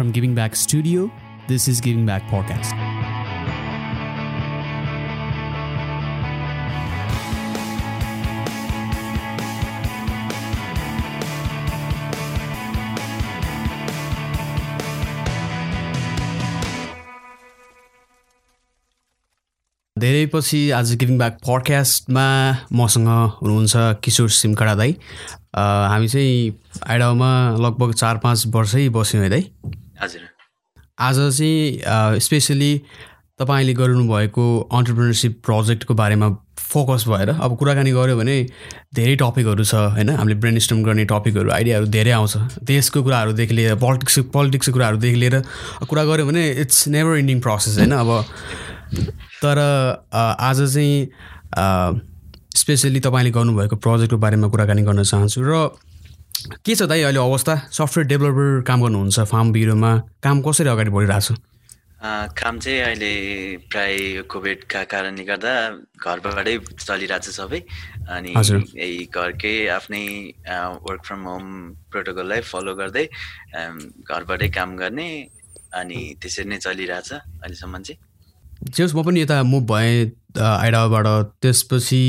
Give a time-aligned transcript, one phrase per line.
[0.00, 1.10] From Giving Back Studio,
[1.46, 2.72] this is Giving Back Podcast.
[19.96, 22.24] धेरै पछि आज गिभिङ ब्याक पडकास्टमा
[22.72, 23.08] मसँग
[23.42, 23.74] हुनुहुन्छ
[24.04, 24.96] किशोर सिमखडा दाई।
[25.56, 26.56] हामी चाहिँ
[26.88, 27.30] आइडामा
[27.60, 29.50] लगभग चार पाँच वर्षै बस्यौँ है दाई।
[30.02, 30.20] हजुर।
[30.98, 32.72] आज चाहिँ स्पेसली
[33.40, 38.36] तपाईँले गर्नुभएको अन्टरप्रिनरसिप प्रोजेक्टको बारेमा फोकस भएर अब कुराकानी गऱ्यो भने
[38.94, 40.08] धेरै टपिकहरू छ होइन?
[40.10, 45.36] हामीले ब्रेन स्टम गर्ने टपिकहरू आइडियाहरू धेरै आउँछ। देशको कुराहरूदेखि लिएर पोलिटिक्स पोलिटिक्सको कुराहरूदेखि लिएर
[45.88, 47.92] कुरा गऱ्यो भने इट्स नेभर इन्डिङ प्रोसेस होइन?
[47.92, 48.24] अब
[49.42, 49.58] तर
[50.16, 50.96] आज चाहिँ
[52.56, 55.68] स्पेसली तपाईँले गर्नुभएको प्रोजेक्टको बारेमा कुराकानी गर्न चाहन्छु र
[56.64, 57.54] के छ दाइ अहिले अवस्था?
[57.68, 59.92] सफ्टवेयर डेभलपर काम गर्नुहुन्छ फार्म बिरोमा
[60.24, 61.38] काम कसरी अगाडि बढिरहेको छ?
[62.00, 63.12] काम चाहिँ अहिले
[63.68, 65.52] प्राय कोभिडका कारणले गर्दा
[66.00, 67.60] घरबाटै चलिरहेको छ सबै।
[68.08, 70.04] अनि यही घरकै आफ्नै
[70.80, 71.44] वर्क फ्रम होम
[71.92, 73.04] प्रोटोकललाई फलो गर्दै
[74.08, 75.08] घरबाटै काम गर्ने
[75.80, 78.00] अनि त्यसरी नै चलिरहेछ अहिलेसम्म चाहिँ।
[78.60, 81.06] जे म पनि यता मुभ भएँ आइडाबाट
[81.42, 82.02] त्यसपछि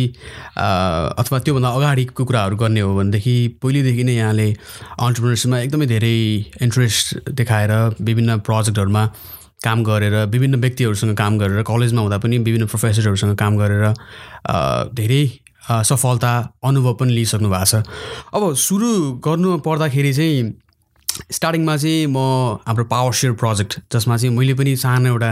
[0.57, 4.47] अथवा त्योभन्दा अगाडिको कुराहरू गर्ने हो भनेदेखि पहिलेदेखि नै यहाँले
[4.99, 6.17] अन्टरप्रिनरसिपमा एकदमै धेरै
[6.61, 9.05] इन्ट्रेस्ट देखाएर विभिन्न प्रोजेक्टहरूमा
[9.65, 13.85] काम गरेर विभिन्न व्यक्तिहरूसँग काम गरेर कलेजमा हुँदा पनि विभिन्न प्रोफेसरहरूसँग काम गरेर
[14.93, 15.23] धेरै
[15.89, 17.83] सफलता अनुभव पनि लिइसक्नु भएको छ।
[18.33, 18.89] अब सुरु
[19.25, 20.53] गर्नु पर्दाखेरि चाहिँ
[21.31, 22.17] स्टार्टिङमा चाहिँ म
[22.67, 25.31] हाम्रो पावर सेयर प्रोजेक्ट जसमा चाहिँ मैले पनि सानो एउटा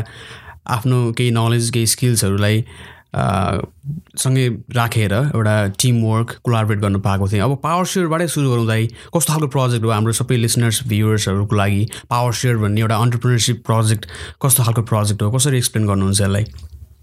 [0.69, 2.63] आफ्नो केही नलेज केही स्किल्सहरूलाई
[3.09, 9.33] सँगै राखेर एउटा टिमवर्क कोलाबरेट गर्नु पाएको थिएँ। अब पावर सेयरबाटै सुरु गरौँ दाइ कस्तो
[9.33, 14.05] खालको प्रोजेक्ट हो हाम्रो सबै लिसनर्स भ्युवर्सहरूको लागि पावर सेयर भन्ने एउटा अन्टरप्रिनरसिप प्रोजेक्ट
[14.45, 15.31] कस्तो खालको प्रोजेक्ट हो?
[15.31, 16.45] कसरी एक्सप्लेन गर्नुहुन्छ यसलाई?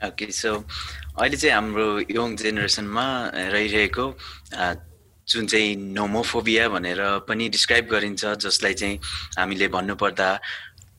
[0.06, 0.54] ओके सो
[1.18, 4.06] अहिले चाहिँ हाम्रो यङ जेनेरेसनमा रहिरहेको
[5.26, 8.98] जुन चाहिँ नोमोफोबिया भनेर पनि डिस्क्राइब गरिन्छ जसलाई चाहिँ
[9.38, 10.28] हामीले भन्नुपर्दा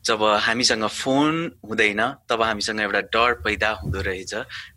[0.04, 4.34] जब हामीसँग फोन हुँदैन तब हामीसँग एउटा डर पैदा हुँदो रहेछ।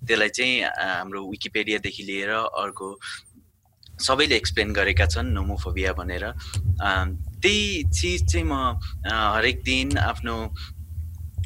[0.07, 2.87] त्यसलाई चाहिँ हाम्रो विकिपेडियादेखि लिएर अर्को
[4.01, 6.25] सबैले एक्सप्लेन गरेका छन् नोमोफोबिया भनेर।
[7.41, 10.35] त्यही चिज चाहिँ म हरेक दिन आफ्नो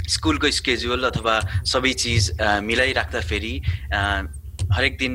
[0.08, 3.54] स्कुलको स्केड्युल अथवा सबै चिज मिलाइराख्दाखेरि
[4.72, 5.14] हरेक दिन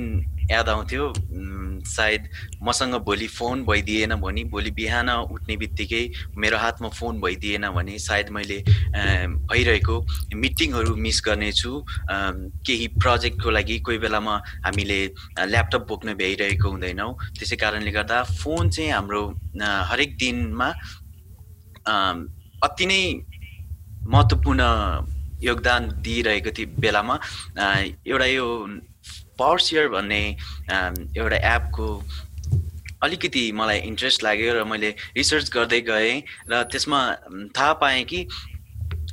[0.50, 1.12] याद आउँथ्यो
[1.87, 2.28] सायद
[2.62, 6.03] मसँग भोलि फोन भइदिएन भने भोलि बिहान उठ्ने बित्तिकै
[6.37, 8.59] मेरो हातमा फोन भइदिएन भने सायद मैले
[9.50, 9.97] भइरहेको
[10.34, 11.72] मिटिङहरू मिस गर्नेछु।
[12.66, 14.34] केही प्रोजेक्टको लागि कोही बेलामा
[14.66, 15.00] हामीले
[15.47, 19.22] ल्यापटप बोक्न भ्याइरहेको हुँदैनौँ। त्यसै कारणले गर्दा फोन चाहिँ हाम्रो
[19.91, 20.69] हरेक दिनमा
[22.66, 23.03] अति नै
[24.05, 24.62] महत्त्वपूर्ण
[25.43, 27.15] योगदान दिइरहेको थियो बेलामा
[28.05, 28.47] एउटा यो
[29.41, 30.23] पावर सेयर भन्ने
[31.17, 31.89] एउटा एपको
[33.03, 37.01] अलिकति मलाई इन्ट्रेस्ट लाग्यो र मैले रिसर्च गर्दै गएँ र त्यसमा
[37.56, 38.27] थाहा पाएँ कि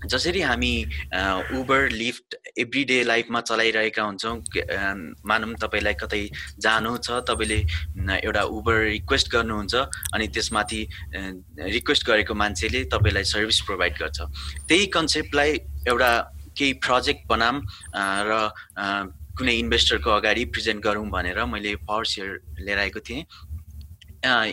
[0.06, 0.74] जसरी हामी
[1.58, 4.36] उबर लिफ्ट एभ्री डे लाइफमा चलाइरहेका हुन्छौँ
[5.26, 6.22] मानौँ तपाईँलाई कतै
[6.62, 7.60] जानु छ तपाईँले
[8.20, 9.76] एउटा उबर रिक्वेस्ट गर्नुहुन्छ
[10.14, 10.82] अनि त्यसमाथि
[11.16, 14.20] रिक्वेस्ट गरेको मान्छेले तपाईँलाई सर्भिस प्रोभाइड गर्छ।
[14.68, 15.52] त्यही कन्सेप्टलाई
[15.88, 16.12] एउटा
[16.58, 17.56] केही प्रोजेक्ट बनाम
[18.30, 18.34] र
[19.38, 22.30] कुनै इन्भेस्टरको अगाडि प्रेजेन्ट गरौँ भनेर मैले पावर सेयर
[22.66, 23.24] लिएर आएको थिएँ।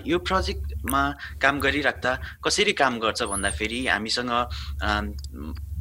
[0.07, 1.03] यो प्रोजेक्टमा
[1.43, 2.13] काम गरिराख्दा
[2.45, 4.31] कसरी काम गर्छ भन्दाखेरि हामीसँग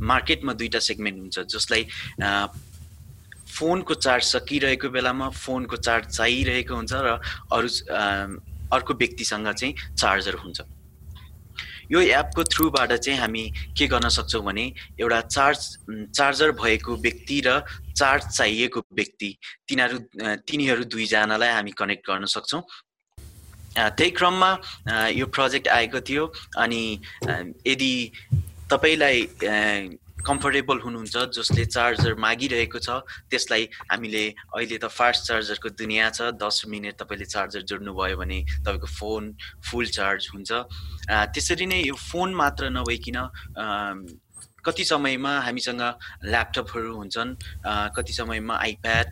[0.02, 1.84] मार्केटमा दुईवटा सेगमेन्ट हुन्छ जसलाई
[3.54, 7.20] फोनको चार्ज सकिरहेको बेलामा फोनको चार्ज चाहिरहेको हुन्छ र
[7.54, 7.68] अरू
[8.74, 10.62] अर्को व्यक्तिसँग चाहिँ चार्जर हुन्छ।
[11.92, 13.44] यो एपको थ्रुबाट चाहिँ हामी
[13.78, 14.66] के गर्न सक्छौँ भने
[15.00, 15.60] एउटा चार्ज
[16.16, 17.60] चार्जर भएको व्यक्ति र
[17.96, 19.36] चार्ज चाहिएको व्यक्ति
[19.70, 19.98] तिनीहरू
[20.48, 22.62] तिनीहरू दुईजनालाई हामी कनेक्ट गर्न सक्छौँ।
[23.78, 24.50] त्यही क्रममा
[25.10, 26.26] यो प्रोजेक्ट आएको थियो
[26.58, 26.82] अनि
[27.68, 27.94] यदि
[28.72, 29.22] तपाईँलाई
[30.26, 32.90] कम्फर्टेबल हुनुहुन्छ जसले चार्जर मागिरहेको छ
[33.30, 34.24] त्यसलाई हामीले
[34.56, 39.32] अहिले त फास्ट चार्जरको दुनियाँ छ दस मिनट तपाईँले चार्जर जोड्नुभयो भने तपाईँको फोन
[39.70, 40.52] फुल चार्ज हुन्छ।
[41.36, 43.20] त्यसरी नै यो फोन मात्र नभइकन
[44.66, 45.82] कति समयमा हामीसँग
[46.26, 47.36] ल्यापटपहरू हुन्छन्
[47.96, 49.08] कति समयमा आइप्याड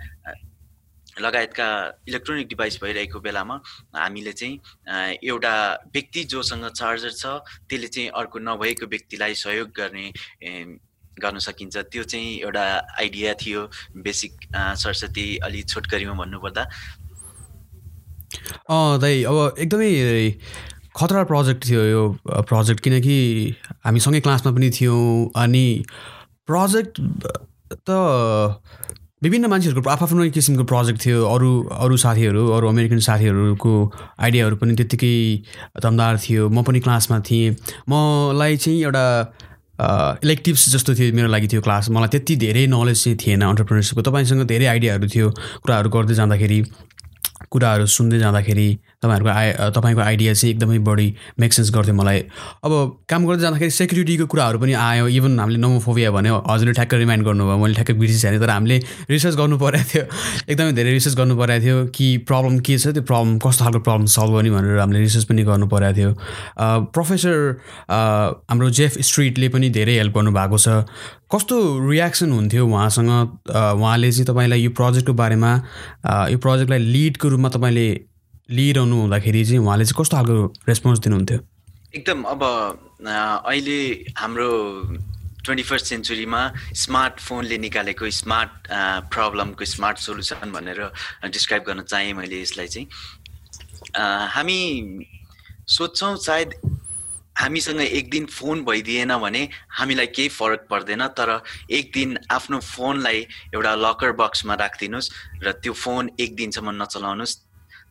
[1.19, 1.68] लगायतका
[2.07, 3.56] इलेक्ट्रोनिक डिभाइस भइरहेको बेलामा
[3.96, 5.56] हामीले चाहिँ एउटा
[5.94, 7.25] व्यक्ति जोसँग चार्जर छ
[7.68, 10.06] त्यसले चाहिँ अर्को नभएको व्यक्तिलाई सहयोग गर्ने
[11.23, 12.65] गर्न सकिन्छ। त्यो चाहिँ एउटा
[13.00, 13.62] आइडिया थियो।
[14.03, 16.63] बेसिक सरस्वती अलि छोटकरीमा भन्नुपर्दा।
[19.01, 19.91] दाइ अब एकदमै
[20.97, 22.03] खतरा प्रोजेक्ट थियो यो
[22.47, 23.18] प्रोजेक्ट। किनकि
[23.85, 25.65] हामी सँगै क्लासमा पनि थियौँ अनि
[26.47, 26.94] प्रोजेक्ट
[27.89, 27.89] त
[29.23, 31.50] विभिन्न मान्छेहरूको आफ्नो किसिमको प्रोजेक्ट थियो। अरू
[31.85, 33.73] अरू साथीहरू अरू अमेरिकन साथीहरूको
[34.19, 35.15] आइडियाहरू पनि त्यत्तिकै
[35.83, 37.56] दमदार थियो। म पनि क्लासमा थिएँ।
[37.89, 39.06] मलाई चाहिँ एउटा
[39.81, 44.45] इलेक्टिभ्स जस्तो थियो मेरो लागि थियो क्लास। मलाई त्यति धेरै नलेज चाहिँ थिएन अन्टरप्रिनरसिपको तपाईँसँग
[44.48, 45.28] धेरै आइडियाहरू थियो
[45.63, 46.60] कुराहरू गर्दै जाँदाखेरि
[47.51, 48.68] कुराहरू सुन्दै जाँदाखेरि।
[49.01, 51.07] तपाईँहरूको आइ तपाईँको आइडिया चाहिँ एकदमै बढी
[51.39, 52.19] मेकसेन्स गर्थ्यो मलाई।
[52.63, 52.71] अब
[53.09, 57.57] काम गर्दै जाँदाखेरि सेक्युरिटीको कुराहरू पनि आयो। इभन हामीले नोमोफोबिया भन्यो हजुरले ठ्याक्क रिमाइन्ड गर्नुभयो
[57.57, 58.77] मैले ठ्याक्क बिर्सिहालेँ तर हामीले
[59.09, 60.03] रिसर्च गर्नु परेको थियो
[60.50, 64.06] एकदमै धेरै रिसर्च गर्नु परेको थियो कि प्रब्लम के छ त्यो प्रब्लम कस्तो खालको प्रब्लम
[64.15, 66.12] सल्भ गर्ने भनेर हामीले रिसर्च पनि गर्नु परेको थियो।
[66.94, 67.38] प्रोफेसर
[67.89, 70.86] हाम्रो जेफ स्ट्रिटले पनि धेरै हेल्प गर्नुभएको छ।
[71.31, 71.57] कस्तो
[71.89, 73.09] रियाक्सन हुन्थ्यो उहाँसँग?
[73.50, 75.51] उहाँले चाहिँ तपाईँलाई यो प्रोजेक्टको बारेमा
[76.30, 77.88] यो प्रोजेक्टलाई लिडको रूपमा तपाईँले
[78.51, 81.39] लिइरहनु हुँदाखेरि चाहिँ उहाँले चाहिँ कस्तो खालको रेस्पोन्स दिनुहुन्थ्यो?
[81.95, 83.80] एकदम अब अहिले
[84.18, 84.50] हाम्रो
[85.44, 86.42] ट्वेन्टी फर्स्ट सेन्चुरीमा
[86.77, 88.51] स्मार्टफोनले निकालेको स्मार्ट
[89.13, 90.80] प्रब्लमको स्मार्ट सोल्युसन भनेर
[91.27, 92.88] डिस्क्राइब गर्न चाहेँ मैले यसलाई चाहिँ।
[94.36, 94.59] हामी
[95.68, 96.54] सोध्छौँ सायद
[97.38, 99.47] हामीसँग एक दिन फोन भइदिएन भने
[99.80, 105.12] हामीलाई केही फरक पर्दैन तर एक दिन आफ्नो फोनलाई एउटा लकर बक्समा राखिदिनुहोस्
[105.44, 107.38] र त्यो फोन एक दिनसम्म नचलाउनुहोस्।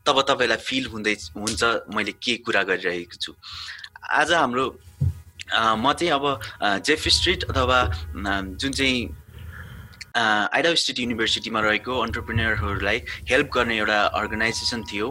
[0.06, 1.62] तब तपाईँलाई फिल हुँदै हुन्छ
[1.94, 3.32] मैले के कुरा गरिरहेको छु।
[4.10, 4.66] आज हाम्रो
[5.76, 6.24] म चाहिँ अब
[6.84, 7.78] जेफ स्ट्रिट अथवा
[8.56, 8.98] जुन चाहिँ
[10.16, 12.98] आइडा स्टेट युनिभर्सिटीमा रहेको अन्टरप्रिनियरहरूलाई
[13.30, 15.06] हेल्प गर्ने एउटा अर्गनाइजेसन थियो।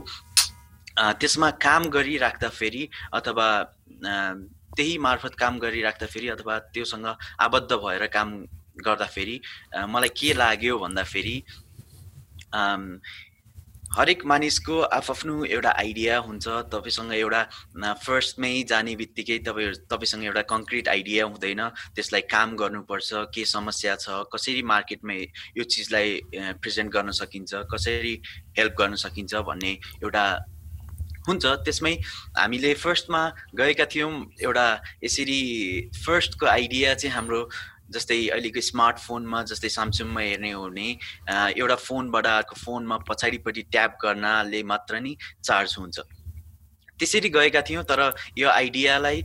[1.00, 2.84] त्यसमा काम गरिराख्दाखेरि
[3.14, 3.48] अथवा
[4.76, 7.08] त्यही मार्फत काम गरिराख्दाखेरि अथवा त्योसँग
[7.40, 8.30] आबद्ध भएर काम
[8.86, 9.40] गर्दाखेरि
[9.88, 11.36] मलाई के लाग्यो भन्दाखेरि
[13.90, 17.42] हरेक मानिसको आफ्नो एउटा आइडिया हुन्छ तपाईँसँग एउटा
[18.06, 21.62] फर्स्टमै जाने बित्तिकै तपाईँ तपाईँसँग एउटा कङ्क्रिट आइडिया हुँदैन।
[21.98, 25.14] त्यसलाई काम गर्नुपर्छ के समस्या छ कसरी मार्केटमा
[25.58, 26.10] यो चिजलाई
[26.62, 28.14] प्रेजेन्ट गर्न सकिन्छ कसरी
[28.58, 29.74] हेल्प गर्न सकिन्छ भन्ने
[30.06, 30.26] एउटा
[31.28, 31.94] हुन्छ। त्यसमै
[32.38, 33.24] हामीले फर्स्टमा
[33.58, 34.68] गएका थियौँ। एउटा
[35.04, 35.42] यसरी
[36.06, 37.42] फर्स्टको आइडिया चाहिँ हाम्रो
[37.94, 40.88] जस्तै अहिलेको स्मार्टफोनमा जस्तै सामसुङमा हेर्ने हो भने
[41.62, 45.98] एउटा फोनबाट अर्को फोनमा पछाडिपट्टि ट्याप गर्नाले मात्र नि चार्ज हुन्छ।
[47.00, 48.02] त्यसरी गएका थियौँ तर
[48.38, 49.24] यो आइडियालाई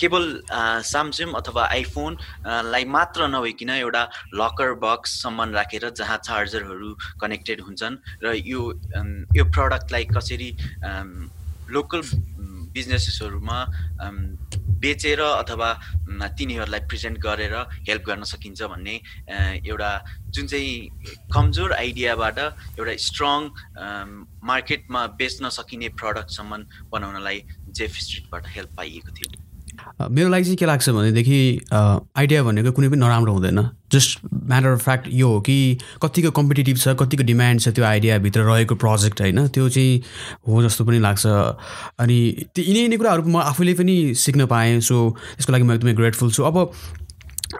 [0.00, 0.24] केवल
[0.88, 4.02] सामसुङ अथवा आइफोनलाई मात्र नभइकन एउटा
[4.40, 6.90] लकर बक्ससम्म राखेर जहाँ चार्जरहरू
[7.20, 8.60] कनेक्टेड हुन्छन् र यो
[9.36, 10.50] यो प्रडक्टलाई कसरी
[11.76, 12.00] लोकल
[12.74, 13.58] बिजनेसेसहरूमा
[14.80, 15.72] बेचेर अथवा
[16.38, 17.54] तिनीहरूलाई प्रेजेन्ट गरेर
[17.88, 18.94] हेल्प गर्न सकिन्छ भन्ने
[19.66, 19.90] एउटा
[20.34, 20.72] जुन चाहिँ
[21.34, 23.50] कमजोर आइडियाबाट एउटा स्ट्रङ
[24.52, 27.42] मार्केटमा बेच्न सकिने प्रडक्टसम्म बनाउनलाई
[27.78, 29.47] जेफ स्ट्रिटबाट हेल्प पाइएको थियो।
[30.00, 31.38] मेरो लागि चाहिँ के लाग्छ भनेदेखि
[31.72, 33.58] आइडिया भनेको कुनै पनि नराम्रो हुँदैन।
[33.92, 38.40] जस्ट म्याटर अफ फ्याक्ट यो हो कि कतिको कम्पिटेटिभ छ कतिको डिमान्ड छ त्यो आइडियाभित्र
[38.46, 40.02] रहेको प्रोजेक्ट होइन त्यो चाहिँ
[40.48, 41.26] हो जस्तो पनि लाग्छ।
[41.98, 42.18] अनि
[42.54, 46.30] त्यो यिनै यिनै कुराहरू म आफूले पनि सिक्न पाएँ सो त्यसको लागि म एकदमै ग्रेटफुल
[46.30, 46.56] छु। अब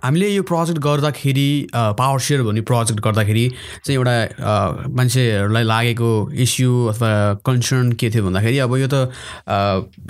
[0.05, 3.45] हामीले यो प्रोजेक्ट गर्दाखेरि पावर सेयर भन्ने प्रोजेक्ट गर्दाखेरि
[3.85, 4.17] चाहिँ एउटा
[4.93, 6.11] मान्छेहरूलाई लागेको
[6.45, 7.11] इस्यु अथवा
[7.47, 9.09] कन्सर्न के थियो भन्दाखेरि अब यो त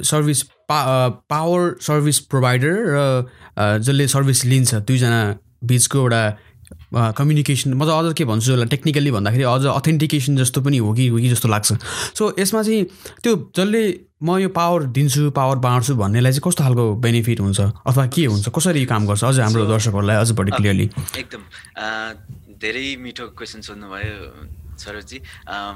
[0.02, 0.78] सर्भिस पा
[1.30, 5.22] पावर सर्भिस प्रोभाइडर र जसले सर्भिस लिन्छ दुईजना
[5.62, 6.22] बिचको एउटा
[6.92, 11.06] कम्युनिकेसन म त अझ के भन्छु यसलाई टेक्निकल्ली भन्दाखेरि अझ अथेन्टिकेसन जस्तो पनि हो कि
[11.08, 11.72] हो कि जस्तो लाग्छ।
[12.18, 12.84] सो यसमा चाहिँ
[13.22, 13.82] त्यो जसले
[14.20, 17.60] म यो पावर दिन्छु पावर बाँड्छु भन्नेलाई चाहिँ कस्तो खालको बेनिफिट हुन्छ?
[17.86, 18.48] अथवा के हुन्छ?
[18.50, 19.24] कसरी काम गर्छ?
[19.24, 20.86] अझ हाम्रो दर्शकहरूलाई अझ बढी क्लियरली
[21.22, 21.42] एकदम।
[22.58, 24.18] धेरै मिठो क्वेसन सोध्नुभयो
[24.74, 25.18] सरोजी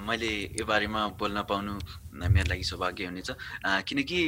[0.06, 1.72] मैले यो बारेमा बोल्न पाउनु
[2.18, 3.30] मेरो लागि सौभाग्य हुनेछ।
[3.87, 4.20] किनकि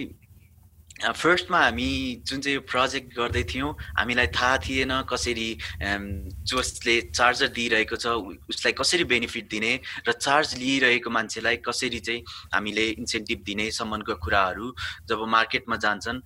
[1.02, 5.48] फर्स्टमा हामी जुन चाहिँ यो प्रोजेक्ट गर्दै थियौँ हामीलाई थाहा थिएन कसरी
[5.82, 8.06] जसले चार्जर दिइरहेको छ
[8.48, 9.72] उसलाई कसरी बेनिफिट दिने
[10.08, 12.22] र चार्ज लिइरहेको मान्छेलाई कसरी चाहिँ
[12.54, 14.74] हामीले इन्सेन्टिभ दिने सम्मको कुराहरू
[15.10, 16.20] जब मार्केटमा जान्छन्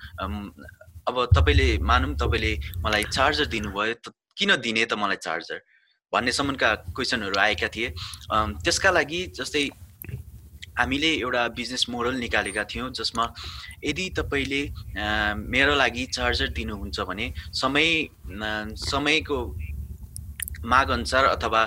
[1.09, 2.53] अब तपाईँले मानौँ तपाईँले
[2.85, 5.65] मलाई चार्जर दिनुभयो त किन दिने त मलाई चार्जर
[6.13, 7.89] भन्नेसम्मका क्वेसनहरू आएका थिए।
[8.65, 9.69] त्यसका लागि जस्तै
[10.79, 13.25] हामीले एउटा बिजनेस मोडल निकालेका थियौँ जसमा
[13.85, 14.63] यदि तपाईँले
[15.47, 17.89] मेरो लागि चार्जर दिनुहुन्छ भने समय
[18.89, 19.39] समयको
[20.59, 21.63] माग अनुसार अथवा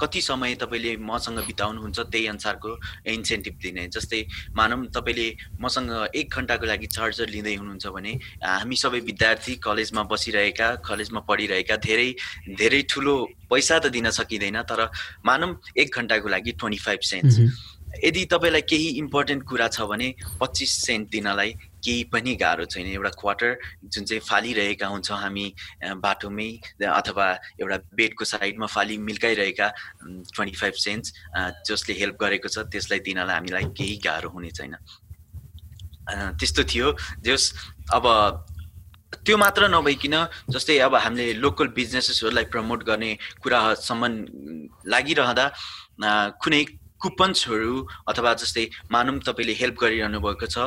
[0.00, 2.70] कति समय तपाईँले मसँग बिताउनुहुन्छ त्यही अनुसारको
[3.12, 4.20] इन्सेन्टिभ दिने। जस्तै
[4.56, 5.28] मानौँ तपाईँले
[5.60, 11.76] मसँग एक घन्टाको लागि चार्जर लिँदै हुनुहुन्छ भने हामी सबै विद्यार्थी कलेजमा बसिरहेका कलेजमा पढिरहेका
[11.84, 12.10] धेरै
[12.56, 13.14] धेरै ठुलो
[13.52, 14.88] पैसा त दिन सकिँदैन तर
[15.20, 17.36] मानौँ एक घन्टाको लागि ट्वेन्टी फाइभ सेन्ट्स
[18.04, 20.08] यदि तपाईँलाई केही इम्पोर्टेन्ट कुरा छ भने
[20.40, 21.50] पच्चिस सेन्ट दिनलाई
[21.84, 23.50] केही पनि गाह्रो छैन। एउटा क्वार्टर
[23.84, 25.46] जुन चाहिँ फालिरहेका हुन्छौँ हामी
[26.00, 26.48] बाटोमै
[26.80, 27.26] अथवा
[27.60, 29.68] एउटा बेडको साइडमा फाली मिल्काइरहेका
[30.34, 31.12] ट्वेन्टी फाइभ सेन्ट्स
[31.68, 34.74] जसले हेल्प गरेको छ त्यसलाई दिनलाई हामीलाई केही गाह्रो हुने छैन।
[36.40, 37.52] त्यस्तो थियो। जस
[37.94, 38.04] अब
[39.24, 40.16] त्यो मात्र नभइकन
[40.50, 43.10] जस्तै अब हामीले लोकल बिजनेसेसहरूलाई प्रमोट गर्ने
[43.42, 44.02] कुरासम्म
[44.90, 45.46] लागिरहँदा
[46.42, 46.64] कुनै
[47.04, 47.74] कुपन्सहरू
[48.08, 50.58] अथवा जस्तै मानौँ तपाईँले हेल्प गरिरहनु भएको छ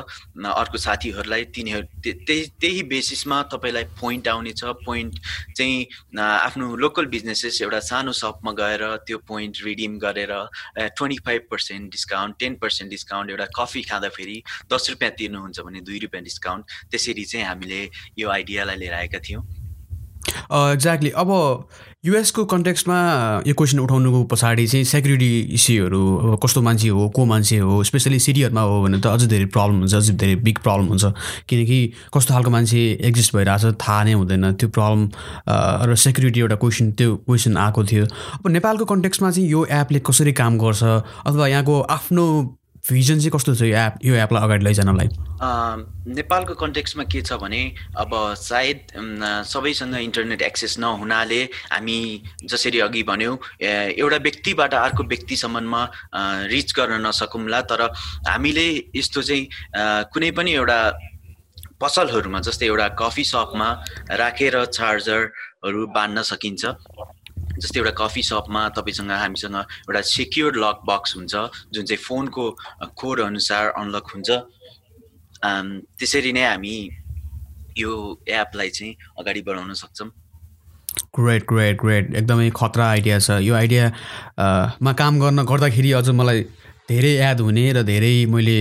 [0.54, 5.20] अर्को साथीहरूलाई तिनीहरू त्यही त्यही बेसिसमा तपाईँलाई पोइन्ट आउनेछ पोइन्ट
[5.58, 5.86] चाहिँ
[6.22, 10.34] आफ्नो लोकल बिजनेसेस एउटा सानो सपमा गएर त्यो पोइन्ट रिडिम गरेर
[10.78, 14.42] twenty five percent discount ten percent discount एउटा कफी खाँदाखेरि
[14.74, 17.82] दस रुपियाँ तिर्नुहुन्छ भने दुई रुपियाँ डिस्काउन्ट त्यसरी चाहिँ हामीले
[18.20, 19.44] यो आइडियालाई लिएर आएका थियौँ।
[20.28, 21.30] एक्ज्याक्टली अब
[22.08, 22.98] युएसको कन्टेक्स्टमा
[23.48, 28.20] यो क्वेसन उठाउनुको पछाडि चाहिँ सेक्युरिटी इस्युहरू अब कस्तो मान्छे हो को मान्छे हो स्पेसली
[28.24, 31.06] सिटीहरूमा हो भने त अझै धेरै प्रब्लम हुन्छ अझै धेरै बिग प्रब्लम हुन्छ।
[31.50, 31.80] किनकि
[32.16, 32.80] कस्तो खालको मान्छे
[33.12, 35.02] एक्जिस्ट भइरहेको छ थाहा नै हुँदैन। त्यो प्रब्लम
[35.84, 38.06] र सेक्युरिटी एउटा क्वेसन त्यो क्वेसन आएको थियो।
[38.40, 40.84] अब नेपालको कन्टेक्स्टमा चाहिँ यो एपले कसरी काम गर्छ?
[41.28, 42.24] अथवा यहाँको आफ्नो
[42.90, 45.08] भिजन चाहिँ कस्तो छ यो एप यो एपलाई अगाडि लैजानलाई?
[46.18, 47.62] नेपालको कन्टेक्समा के छ भने
[48.00, 48.80] अब सायद
[49.46, 51.42] सबैसँग इन्टरनेट एक्सेस नहुनाले
[51.74, 52.00] हामी
[52.48, 55.84] जसरी अघि भन्यौँ एउटा व्यक्तिबाट अर्को व्यक्तिसम्ममा
[56.54, 57.82] रिच गर्न नसकौँला तर
[58.28, 59.44] हामीले यस्तो चाहिँ
[60.14, 60.80] कुनै पनि एउटा
[61.82, 63.70] पसलहरूमा जस्तै एउटा कफी सपमा
[64.18, 66.66] राखेर चार्जरहरू बाँध्न सकिन्छ।
[67.56, 71.34] जस्तै एउटा कफी सपमा तपाईँसँग हामीसँग एउटा सेक्योर लक बक्स हुन्छ
[71.74, 72.44] जुन चाहिँ फोनको
[73.00, 74.30] कोड अनुसार अनलक हुन्छ।
[75.98, 76.76] त्यसरी नै हामी
[77.78, 77.92] यो
[78.28, 80.10] एपलाई चाहिँ अगाडि बढाउन सक्छौँ।
[81.14, 86.42] ग्रेट ग्रेट ग्रेट एकदमै खतरा आइडिया छ। यो आइडियामा काम गर्न गर्दाखेरि अझ मलाई
[86.90, 88.58] धेरै याद हुने र धेरै मैले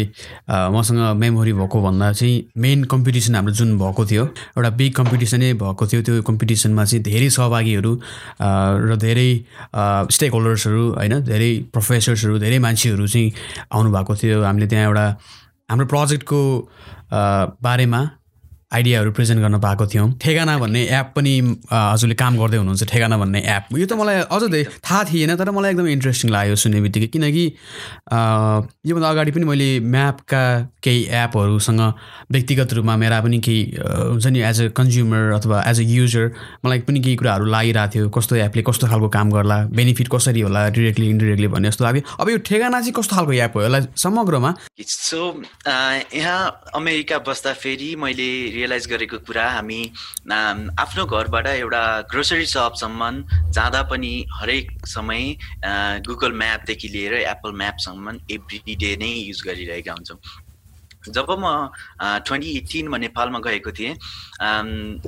[0.74, 5.86] मसँग मेमोरी भएको भन्दा चाहिँ मेन कम्पिटिसन हाम्रो जुन भएको थियो एउटा बिग कम्पिटिसनै भएको
[5.86, 7.92] थियो त्यो कम्पिटिसनमा चाहिँ धेरै सहभागीहरू
[8.90, 9.30] र धेरै
[10.10, 13.32] स्टेक होल्डर्सहरू होइन धेरै प्रोफेसर्सहरू धेरै मान्छेहरू चाहिँ
[13.72, 15.06] आउनुभएको थियो। हामीले त्यहाँ एउटा
[15.70, 16.40] हाम्रो प्रोजेक्टको
[17.62, 18.00] बारेमा
[18.72, 21.32] आइडियाहरू प्रेजेन्ट गर्न पाएको थियौँ। ठेगाना भन्ने एप पनि
[21.70, 25.50] हजुरले काम गर्दै हुनुहुन्छ ठेगाना भन्ने एप यो त मलाई अझ धेरै थाहा थिएन तर
[25.54, 27.44] मलाई एकदमै इन्ट्रेस्टिङ लाग्यो सुन्ने बित्तिकै। किनकि
[28.90, 30.42] योभन्दा अगाडि पनि मैले म्यापका
[30.82, 31.80] केही एपहरूसँग
[32.34, 36.26] व्यक्तिगत रूपमा मेरा पनि केही हुन्छ नि एज अ कन्ज्युमर अथवा एज अ युजर
[36.66, 40.68] मलाई पनि केही कुराहरू लागिरहेको थियो। कस्तो एपले कस्तो खालको काम गर्ला बेनिफिट कसरी होला
[40.74, 44.54] डिरेक्टली इन्डिरेक्टली भन्ने जस्तो लाग्यो। अब यो ठेगाना चाहिँ कस्तो खालको एप हो यसलाई समग्रमा
[44.82, 45.22] सो
[46.18, 46.42] यहाँ
[46.74, 49.80] अमेरिका बस्दा फेरि मैले रियलाइज गरेको कुरा हामी
[50.84, 51.82] आफ्नो घरबाट एउटा
[52.12, 53.10] ग्रोसरी सपसम्म
[53.52, 55.36] जाँदा पनि हरेक समय
[56.08, 60.18] गुगल म्यापदेखि लिएर एप्पल म्यापसम्म एभ्री डे नै युज गरिरहेका हुन्छौँ।
[61.06, 61.70] जब म
[62.26, 63.92] ट्वेन्टी एटिनमा नेपालमा गएको थिएँ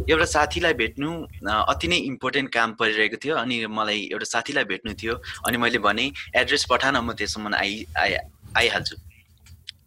[0.06, 1.10] एउटा साथीलाई भेट्नु
[1.42, 5.14] अति नै इम्पोर्टेन्ट काम परिरहेको थियो अनि मलाई एउटा साथीलाई भेट्नु थियो
[5.46, 6.06] अनि मैले भने
[6.38, 8.14] एड्रेस पठान म त्यससम्म आइ आइ
[8.56, 8.96] आइहाल्छु।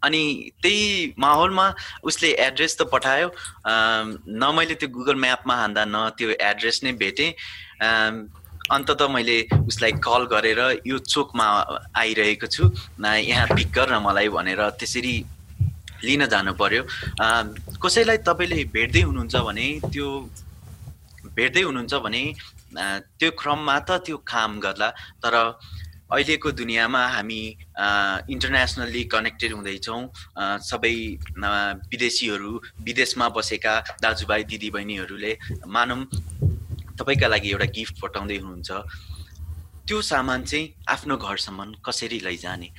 [0.03, 0.21] अनि
[0.61, 1.65] त्यही माहौलमा
[2.03, 3.27] उसले एड्रेस त पठायो।
[3.67, 7.31] न मैले त्यो गुगल म्यापमा हान्दा न त्यो एड्रेस नै भेटेँ।
[8.71, 11.45] अन्तत मैले उसलाई कल गरेर यो चोकमा
[11.97, 12.63] आइरहेको छु।
[13.03, 15.15] यहाँ पिक गर मलाई भनेर त्यसरी
[16.03, 16.83] लिन जानु पर्यो।
[17.77, 20.07] कसैलाई तपाईँले भेट्दै हुनुहुन्छ भने त्यो
[21.35, 22.21] भेट्दै हुनुहुन्छ भने
[23.19, 24.89] त्यो क्रममा त त्यो काम गर्ला।
[25.21, 25.35] तर
[26.11, 27.41] अहिलेको दुनियाँमा हामी
[28.35, 30.01] इन्टरनेसनल्ली कनेक्टेड हुँदैछौँ।
[30.59, 30.95] सबै
[31.91, 32.51] विदेशीहरू
[32.83, 35.31] विदेशमा बसेका दाजुभाइ दिदीबहिनीहरूले
[35.71, 36.01] मानौँ
[36.99, 38.71] तपाईँका लागि एउटा गिफ्ट पठाउँदै हुनुहुन्छ।
[39.87, 42.69] त्यो सामान चाहिँ आफ्नो घरसम्म कसरी लैजाने?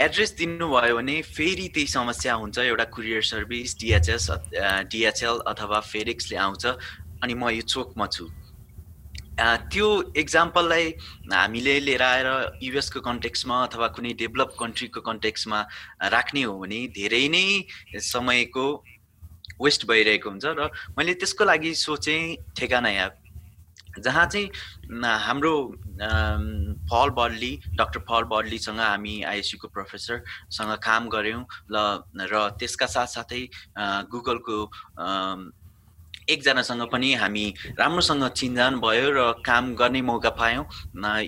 [0.00, 4.26] एड्रेस दिनुभयो भने फेरि त्यही समस्या हुन्छ। एउटा कुरियर सर्भिस डिएचएस
[4.92, 6.64] डिएचएल अथवा फेरिक्सले आउँछ।
[7.24, 8.24] अनि म यो चोकमा छु।
[9.40, 10.90] त्यो इक्जाम्पललाई
[11.32, 12.28] हामीले लिएर आएर
[12.62, 15.60] युएसको कन्टेक्समा अथवा कुनै डेभलप कन्ट्रीको कन्टेक्समा
[16.12, 17.46] राख्ने हो भने धेरै नै
[18.06, 18.66] समयको
[19.62, 20.68] वेस्ट भइरहेको हुन्छ र
[20.98, 22.20] मैले त्यसको लागि सोचेँ
[22.56, 23.16] ठेगाना एप
[23.98, 24.48] जहाँ चाहिँ
[25.20, 25.54] हाम्रो
[26.90, 31.76] फल बडली डक्टर फल बडलीसँग हामी आइएसयुको प्रोफेसरसँग काम गऱ्यौँ ल
[32.24, 33.42] र त्यसका साथसाथै
[34.12, 34.58] गुगलको
[36.32, 37.44] एकजनासँग पनि हामी
[37.78, 40.64] राम्रोसँग चिन्जान भयो र काम गर्ने मौका पायौँ।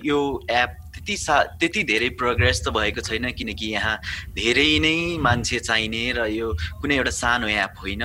[0.03, 0.19] यो
[0.51, 3.95] एप त्यति सा त्यति धेरै प्रोग्रेस त भएको छैन किनकि यहाँ
[4.35, 8.03] धेरै नै मान्छे चाहिने र यो कुनै एउटा सानो एप होइन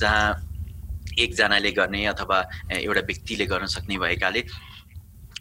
[0.00, 0.24] जहाँ
[1.18, 2.38] एकजनाले गर्ने अथवा
[2.72, 4.42] एउटा व्यक्तिले गर्न सक्ने भएकाले।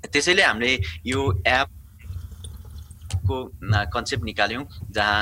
[0.05, 0.73] त्यसैले हामीले
[1.05, 1.67] यो एप
[3.15, 3.37] म्यापको
[3.93, 5.19] कन्सेप्ट निकाल्यौँ जहाँ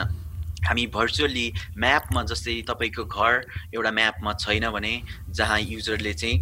[0.66, 3.34] हामी भर्चुअली म्यापमा जस्तै तपाईँको घर
[3.76, 4.94] एउटा म्यापमा छैन भने
[5.30, 6.42] जहाँ युजरले चाहिँ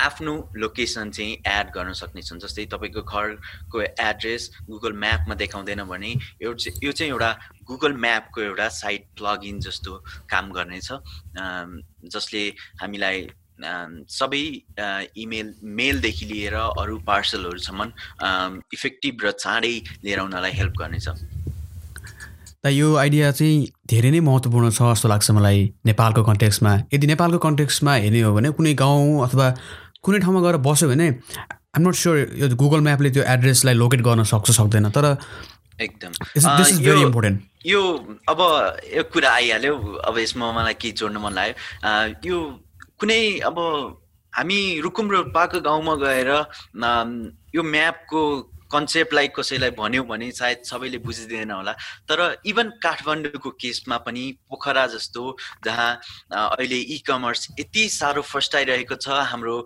[0.00, 6.10] आफ्नो लोकेसन चाहिँ एड गर्न सक्नेछन्। जस्तै तपाईँको घरको एड्रेस गुगल म्यापमा देखाउँदैन भने
[6.42, 7.30] यो यो चाहिँ एउटा
[7.68, 9.92] गुगल म्यापको एउटा साइट प्लगइन जस्तो
[10.30, 10.88] काम गर्नेछ।
[12.10, 12.42] जसले
[12.82, 13.26] हामीलाई
[14.10, 14.42] सबै
[15.22, 17.86] इमेल मेलदेखि लिएर अरू पार्सलहरूसम्म
[18.74, 19.74] इफेक्टिभ र चाँडै
[20.04, 21.08] लिएर आउनलाई हेल्प गर्नेछ।
[22.64, 23.56] त यो आइडिया चाहिँ
[23.92, 28.50] धेरै नै महत्त्वपूर्ण छ जस्तो लाग्छ मलाई नेपालको कन्टेक्समा यदि नेपालको कन्टेक्समा हेर्ने हो भने
[28.56, 29.48] कुनै गाउँ अथवा
[30.00, 31.08] कुनै ठाउँमा गएर बस्यो भने
[31.76, 35.06] आइम नट स्योर यो गुगल म्यापले त्यो एड्रेसलाई लोकेट गर्न सक्छ सक्दैन तर
[35.80, 37.82] एकदम। दिस इज भेरी इम्पोर्टेन्ट यो
[38.32, 38.40] अब
[38.96, 39.74] यो कुरा आइहाल्यो
[40.08, 42.40] अब यसमा मलाई के जोड्नु मन लाग्यो। यो
[42.96, 43.60] कुनै अब
[44.32, 46.30] हामी रुकुम र पाको गाउँमा गएर
[47.54, 48.20] यो म्यापको
[48.74, 51.72] कन्सेप्टलाई कसैलाई भन्यो भने सायद सबैले बुझिँदैन होला।
[52.08, 55.90] तर इभन काठमाडौँको केसमा पनि पोखरा जस्तो जहाँ
[56.32, 59.56] अहिले इ कमर्स यति साह्रो फस्टाइरहेको छ हाम्रो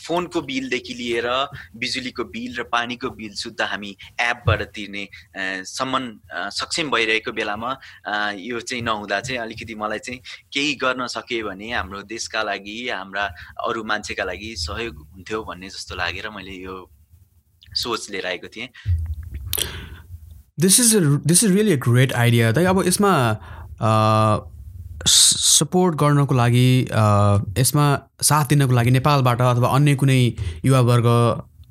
[0.00, 1.28] फोनको बिलदेखि लिएर
[1.76, 5.08] बिजुलीको बिल र पानीको बिल सुत्दा हामी एपबाट तिर्ने
[5.68, 6.00] सम्म
[6.56, 7.70] सक्षम भइरहेको बेलामा
[8.38, 10.20] यो चाहिँ नहुँदा चाहिँ अलिकति मलाई चाहिँ
[10.52, 13.24] केही गर्न सके भने हाम्रो देशका लागि हाम्रा
[13.68, 16.76] अरू मान्छेका लागि सहयोग हुन्थ्यो भन्ने जस्तो लागेर मैले यो
[17.74, 18.68] सोच लिएर आएको थिएँ
[20.60, 20.94] this is
[21.26, 23.12] this is really a great idea त अब यसमा
[25.06, 26.68] सपोर्ट गर्नको लागि
[27.60, 27.86] यसमा
[28.22, 30.20] साथ दिनको लागि नेपालबाट अथवा अन्य कुनै
[30.64, 31.06] युवावर्ग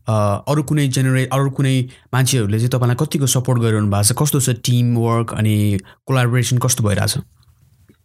[0.09, 1.75] अरू कुनै जेनेरे अरू कुनै
[2.13, 4.15] मान्छेहरूले चाहिँ तपाईँलाई कतिको सपोर्ट गरिरहनु भएको छ?
[4.21, 5.55] कस्तो छ टिम वर्क अनि
[6.07, 7.17] कोलाबोरेसन कस्तो भइरहेछ?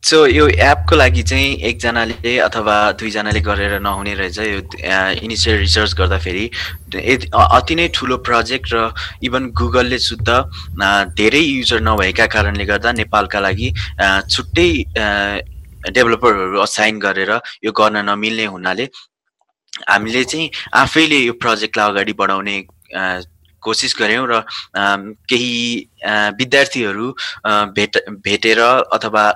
[0.02, 4.60] सो यो एपको लागि चाहिँ एकजनाले अथवा दुईजनाले गरेर नहुने रहेछ यो
[5.20, 6.44] इनिसियल रिसर्च गर्दाखेरि।
[7.34, 8.94] अति नै ठुलो प्रोजेक्ट र
[9.26, 10.28] इभन गुगलले शुद्ध
[11.18, 13.68] धेरै युजर नभएका कारणले गर्दा नेपालका लागि
[14.30, 14.70] छुट्टै
[15.90, 17.32] डेभलपरहरू असाइन गरेर
[17.64, 18.86] यो गर्न नमिल्ने हुनाले
[19.92, 22.56] हामीले चाहिँ आफैले यो प्रोजेक्टलाई अगाडि बढाउने
[23.62, 24.40] कोसिस गऱ्यौँ र
[25.26, 25.52] केही
[26.38, 27.06] विद्यार्थीहरू
[27.76, 27.92] भेट
[28.24, 28.60] भेटेर
[28.94, 29.26] अथवा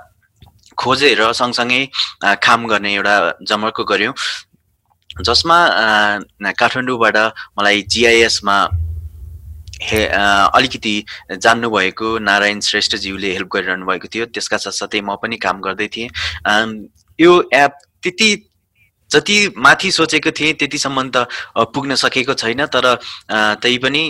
[0.79, 1.83] खोजेर सँगसँगै
[2.43, 3.17] काम गर्ने एउटा
[3.49, 4.15] जमर्को गऱ्यौँ
[5.11, 5.59] जसमा
[6.61, 7.17] काठमाडौँबाट
[7.59, 8.57] मलाई जिआइएसमा
[9.83, 10.95] हे अलिकति
[11.43, 16.09] जान्नुभएको नारायण श्रेष्ठज्यूले हेल्प गरिरहनु भएको थियो। त्यसका साथसाथै म पनि काम गर्दै थिएँ।
[17.19, 18.31] यो एप त्यति
[19.11, 21.27] जति माथि सोचेको थिएँ त्यतिसम्म त
[21.75, 22.87] पुग्न सकेको छैन। तर
[23.61, 24.03] तै पनि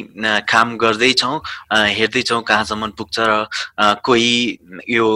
[0.47, 1.41] काम गर्दैछौँ
[1.73, 3.47] हेर्दैछौँ कहाँसम्म पुग्छ र
[4.05, 5.09] कोही यो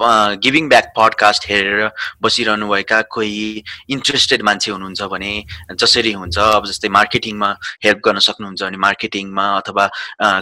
[0.00, 1.90] गिभिङ ब्याक पडकास्ट हेरेर
[2.22, 5.32] बसिरहनुभएका कोही इन्ट्रेस्टेड मान्छे हुनुहुन्छ भने
[5.74, 7.50] जसरी हुन्छ अब जस्तै मार्केटिङमा
[7.84, 9.90] हेल्प गर्न सक्नुहुन्छ भने मार्केटिङमा अथवा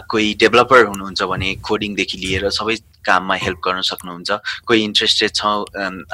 [0.09, 5.65] कोही डेभलपर हुनुहुन्छ भने कोडिङदेखि लिएर सबै काममा हेल्प गर्न सक्नुहुन्छ कोही इन्ट्रेस्टेड छौँ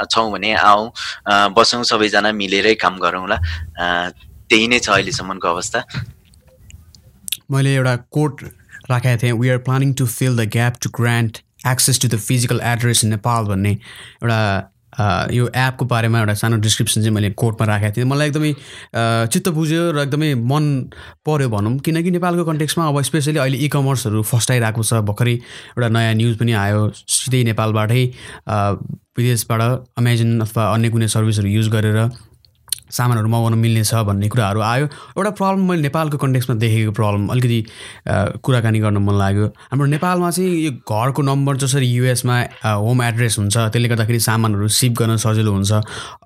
[0.06, 0.89] छौँ भने आऊ
[1.58, 3.38] बसौँ सबैजना मिलेरै काम गरौँला
[4.49, 5.86] त्यही नै छ अहिलेसम्मको अवस्था।
[7.51, 8.43] मैले एउटा कोट
[8.89, 11.38] राखेको थिएँ we are planning to fill the gap to grant
[11.71, 14.69] access to the physical address in Nepal भन्ने एउटा
[15.34, 18.54] यो एपको बारेमा एउटा सानो डिस्क्रिप्सन चाहिँ मैले कोर्टमा राखेको थिएँ। मलाई एकदमै
[19.34, 20.65] चित्त बुझ्यो र एकदमै मन
[21.26, 26.13] पऱ्यो भनौँ। किनकि नेपालको कन्टेक्समा अब स्पेसली अहिले इ कमर्सहरू फस्टाइरहेको छ। भर्खरै एउटा नयाँ
[26.13, 28.04] न्युज पनि आयो। सिधै नेपालबाटै
[29.17, 29.62] विदेशबाट
[29.97, 31.97] अमेजन अथवा अन्य कुनै सर्भिसहरू युज गरेर
[32.93, 34.86] सामानहरू मगाउन मिल्ने छ भन्ने कुराहरू आयो।
[35.17, 37.60] एउटा प्रब्लम मैले नेपालको कन्टेक्समा देखेको प्रब्लम अलिकति
[38.43, 43.58] कुराकानी गर्न मन लाग्यो। हाम्रो नेपालमा चाहिँ यो घरको नम्बर जसरी युएसमा होम एड्रेस हुन्छ
[43.58, 45.71] त्यसले गर्दाखेरि सामानहरू सिप गर्न सजिलो हुन्छ।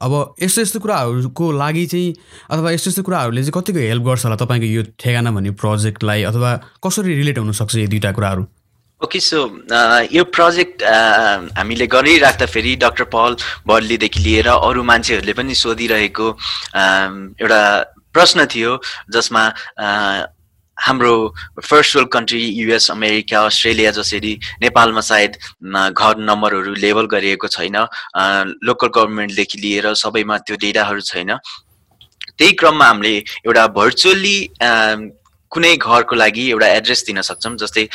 [0.01, 2.13] अब यस्तो यस्तो कुराहरूको लागि चाहिँ
[2.51, 6.51] अथवा यस्तो यस्तो कुराहरूले चाहिँ कतिको हेल्प गर्छ होला तपाईँको यो ठेगाना भन्ने प्रोजेक्टलाई अथवा
[6.83, 8.45] कसरी रिलेट हुनसक्छ यो दुइटा कुराहरू?
[9.03, 9.39] ओके सो
[10.11, 10.83] यो प्रोजेक्ट
[11.57, 13.35] हामीले गरिराख्दाखेरि डक्टर पल
[13.67, 16.29] बर्लीदेखि लिएर अरू मान्छेहरूले पनि सोधिरहेको
[17.41, 17.59] एउटा
[18.13, 18.71] प्रश्न थियो
[19.13, 19.43] जसमा
[20.77, 21.13] हाम्रो
[21.61, 25.37] first world country US America Australia जसरी नेपालमा सायद
[25.93, 27.77] घर नम्बरहरू लेबल गरिएको छैन
[28.69, 31.37] लोकल गभर्मेन्टदेखि लिएर सबैमा त्यो डेटाहरू छैन।
[32.37, 34.37] त्यही क्रममा हामीले एउटा भर्चुअली
[35.51, 37.85] कुनै घरको लागि एउटा एड्रेस दिन सक्छौँ जस्तै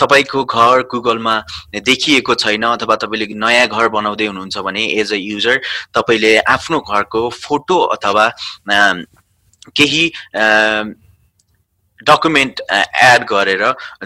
[0.00, 1.34] तपाईँको घर गुगलमा
[1.82, 5.60] देखिएको छैन अथवा तपाईँले नयाँ घर बनाउँदै हुनुहुन्छ भने एज अ युजर
[5.94, 8.26] तपाईँले आफ्नो घरको फोटो अथवा
[9.76, 10.04] केही
[12.00, 13.62] डकुमेन्ट एड गरेर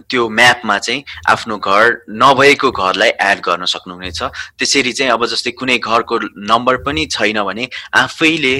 [0.07, 4.23] त्यो म्यापमा चाहिँ आफ्नो घर नभएको घरलाई एड गर्न सक्नुहुनेछ।
[4.59, 8.55] त्यसरी चाहिँ अब जस्तै कुनै घरको नम्बर पनि छैन भने आफैले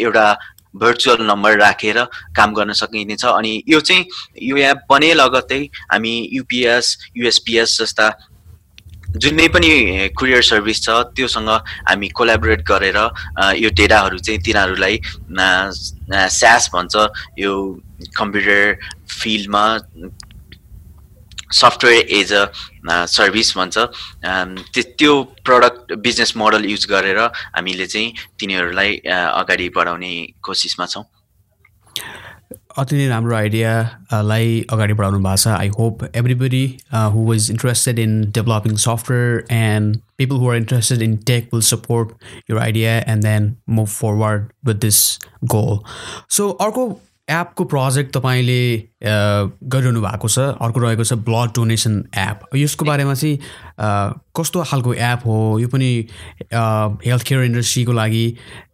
[0.00, 0.26] एउटा
[0.74, 1.98] भर्चुअल नम्बर राखेर
[2.36, 4.04] काम गर्न सकिनेछ। अनि यो चाहिँ
[4.42, 8.10] यो एप बने लगत्तै हामी युपिएस युएसपिएस जस्ता
[9.12, 9.68] जुनै पनि
[10.16, 11.48] कुरियर सर्भिस छ त्योसँग
[11.88, 12.96] हामी कोलाबोरेट गरेर
[13.60, 15.00] यो डेटाहरू चाहिँ तिनीहरूलाई
[16.32, 16.94] स्यास भन्छ।
[17.38, 17.52] यो
[18.16, 18.76] कम्प्युटर
[19.12, 19.64] फिल्डमा
[21.52, 22.44] सफ्टवेयर एज अ
[23.06, 23.78] सर्भिस भन्छ।
[24.98, 30.12] त्यो प्रडक्ट बिजनेस मोडल युज गरेर हामीले चाहिँ तिनीहरूलाई अगाडि बढाउने
[30.42, 31.04] कोसिसमा छौँ।
[32.78, 36.64] अति नै राम्रो आइडियालाई अगाडि बढाउनु भएको छ। I hope everybody
[37.14, 42.08] who is interested in developing software and people who are interested in tech will support
[42.50, 45.00] your idea and then move forward with this
[45.54, 45.78] goal
[46.36, 46.86] so अर्को
[47.30, 48.62] एपको प्रोजेक्ट तपाईँले
[49.02, 53.38] गरिरहनु भएको छ अर्को रहेको छ ब्लड डोनेसन एप। यसको बारेमा चाहिँ
[54.36, 55.58] कस्तो खालको एप हो?
[55.62, 55.90] यो पनि
[57.06, 58.26] हेल्थ केयर इन्डस्ट्रीको लागि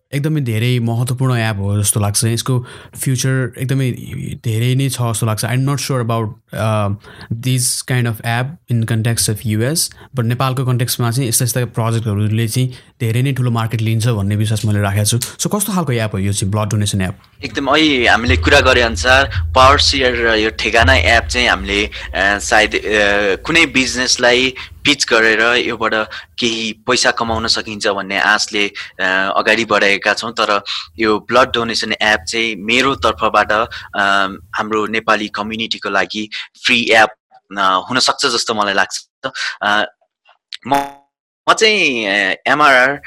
[0.09, 2.55] एकदमै धेरै महत्त्वपूर्ण एप हो जस्तो लाग्छ। यसको
[2.97, 3.89] फ्युचर एकदमै
[4.41, 6.29] धेरै नै छ जस्तो लाग्छ। I'm not sure about
[7.45, 12.47] this kind of app in context of US but नेपालको कन्ट्याक्समा चाहिँ यस्ता यस्ता प्रोजेक्टहरूले
[12.49, 12.69] चाहिँ
[13.01, 16.19] धेरै नै ठुलो मार्केट लिन्छ भन्ने विश्वास मैले राखेको छु। सो कस्तो खालको एप हो
[16.25, 20.95] यो चाहिँ ब्लड डोनेसन एप एकदम अहिले हामीले कुरा गरे अनुसार पावर सेयर यो ठेगाना
[21.19, 21.81] एप चाहिँ हामीले
[22.49, 22.81] सायद
[23.45, 24.53] कुनै बिजनेसलाई
[24.89, 25.95] पिच गरेर योबाट
[26.41, 28.65] केही पैसा कमाउन सकिन्छ भन्ने आशले
[29.37, 30.51] अगाडि बढाएका छौँ। तर
[30.99, 33.53] यो ब्लड डोनेसन एप चाहिँ मेरो तर्फबाट
[34.57, 36.25] हाम्रो नेपाली कम्युनिटीको लागि
[36.65, 37.11] फ्री एप
[37.89, 38.97] हुनसक्छ जस्तो मलाई लाग्छ।
[40.67, 43.01] म चाहिँ एमआरआर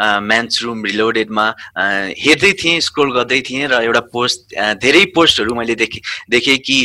[0.00, 1.46] म्यान्स रुम रिलोडेडमा
[2.18, 6.78] हेर्दै थिएँ स्क्रोल गर्दै थिएँ र एउटा पोस्ट धेरै पोस्टहरू मैले देखेँ देखेँ कि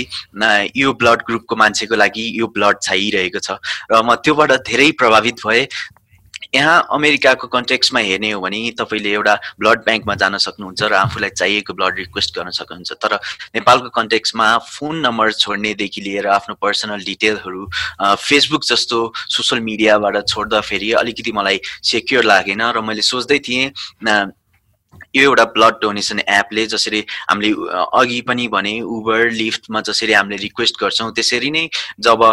[0.76, 3.58] यो ब्लड ग्रुपको मान्छेको लागि यो ब्लड छाइरहेको छ।
[3.92, 5.68] र म त्योबाट धेरै प्रभावित भएँ।
[6.58, 11.74] यहाँ अमेरिकाको कन्टेक्समा हेर्ने हो भने तपाईँले एउटा ब्लड ब्याङ्कमा जान सक्नुहुन्छ र आफूलाई चाहिएको
[11.74, 13.14] ब्लड रिक्वेस्ट गर्न सक्नुहुन्छ। तर
[13.56, 17.62] नेपालको कन्टेक्समा फोन नम्बर छोड्नेदेखि लिएर आफ्नो पर्सनल डिटेलहरू
[18.02, 18.98] फेसबुक जस्तो
[19.36, 23.72] सोसियल मिडियाबाट छोड्दाखेरि अलिकति मलाई सेक्योर लागेन र मैले सोच्दै थिएँ
[25.16, 27.52] यो एउटा ब्लड डोनेसन एपले जसरी हामीले
[28.00, 31.64] अघि पनि भने उबर लिफ्टमा जसरी हामीले रिक्वेस्ट गर्छौँ त्यसरी नै
[32.00, 32.24] जब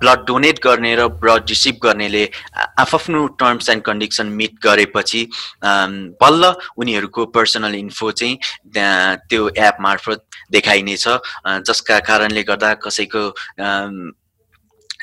[0.00, 2.24] ब्लड डोनेट गर्ने र ब्लड रिसिभ गर्नेले
[2.78, 5.22] आफ्नो टर्म्स एन्ड कन्डिसन मिट गरेपछि
[6.22, 8.38] बल्ल उनीहरूको पर्सनल इन्फो चाहिँ
[9.28, 11.06] त्यो एप मार्फत देखाइनेछ।
[11.68, 13.22] जसका कारणले गर्दा कसैको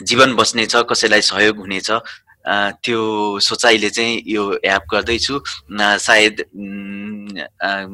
[0.04, 1.90] जीवन बस्नेछ कसैलाई सहयोग हुनेछ।
[2.84, 3.00] त्यो
[3.40, 5.36] सोचाइले चाहिँ यो एप गर्दैछु।
[5.78, 6.44] सायद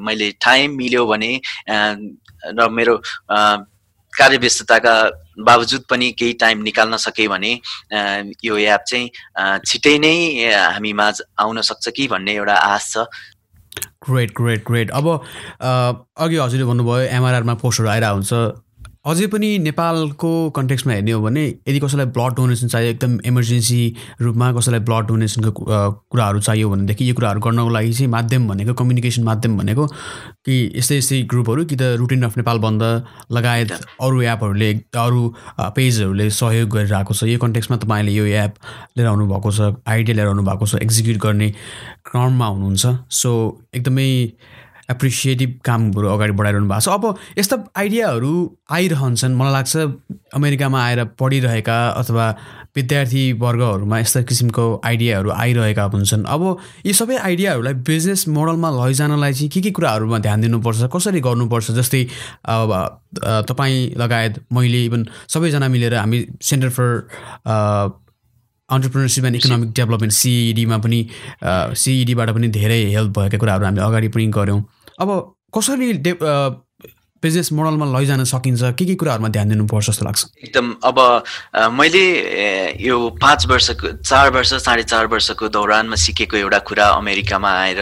[0.08, 1.32] मैले टाइम मिल्यो भने
[1.70, 2.96] र मेरो
[4.18, 4.94] कार्यव्यस्तताका
[5.46, 7.52] बावजुद पनि केही टाइम निकाल्न सके भने
[8.46, 9.10] यो एप चाहिँ
[9.68, 10.16] छिटै नै
[10.52, 13.06] हामी माझ आउन सक्छ कि भन्ने एउटा आश छ।
[14.10, 15.08] ग्रेट ग्रेट ग्रेट अब
[16.18, 18.34] अघि हजुरले भन्नुभयो एमआरआरमा पोस्टहरू आइरहेको हुन्छ।
[19.08, 23.82] अझै पनि नेपालको कन्टेक्समा हेर्ने हो भने यदि कसैलाई ब्लड डोनेसन चाहियो एकदम इमर्जेन्सी
[24.22, 25.52] रूपमा कसैलाई ब्लड डोनेसनको
[26.12, 30.98] कुराहरू चाहियो भनेदेखि यो कुराहरू गर्नको लागि चाहिँ माध्यम भनेको कम्युनिकेसन माध्यम भनेको कि यस्तै
[30.98, 32.84] यस्तै ग्रुपहरू कि त रुटिन अफ नेपाल बन्द
[33.40, 34.72] लगायत अरू एपहरूले
[35.06, 35.24] अरू
[35.80, 38.54] पेजहरूले सहयोग गरिरहेको छ। यो कन्टेक्समा तपाईँले यो एप
[38.98, 41.50] लिएर आउनु भएको छ आइडिया लिएर आउनु भएको छ एक्जिक्युट गर्ने
[42.12, 43.32] क्रममा हुनुहुन्छ। सो
[43.74, 44.12] एकदमै
[44.90, 47.04] एप्रिसिएटिभ कामहरू अगाडि बढाइरहनु भएको छ। अब
[47.38, 48.32] यस्ता आइडियाहरू
[48.72, 49.76] आइरहन्छन्। मलाई लाग्छ
[50.36, 52.26] अमेरिकामा आएर पढिरहेका अथवा
[52.76, 56.42] विद्यार्थी वर्गहरूमा यस्ता किसिमको आइडियाहरू आइरहेका हुन्छन्। अब
[56.86, 60.84] यी सबै आइडियाहरूलाई बिजनेस मोडलमा लैजानलाई चाहिँ के के कुराहरूमा ध्यान दिनुपर्छ?
[60.96, 61.72] कसरी गर्नुपर्छ?
[61.72, 62.04] जस्तै
[62.48, 62.72] अब
[63.50, 66.90] तपाईँ लगायत मैले इभन सबैजना मिलेर हामी centre for
[68.70, 71.00] entrepreneurship and economic development सिइडीमा पनि
[71.44, 74.62] सिइडीबाट पनि धेरै हेल्प भएका कुराहरू हामीले अगाडि पनि गऱ्यौँ।
[75.00, 75.10] अब
[75.56, 75.94] कसरी
[77.24, 78.62] बिजनेस मोडलमा लैजान सकिन्छ?
[78.78, 80.26] के के कुराहरूमा ध्यान दिनुपर्छ जस्तो लाग्छ?
[80.44, 80.98] एकदम अब
[81.74, 82.06] मैले
[82.86, 87.82] यो पाँच वर्षको चार वर्ष साढे चार वर्षको दौरानमा सिकेको एउटा कुरा अमेरिकामा आएर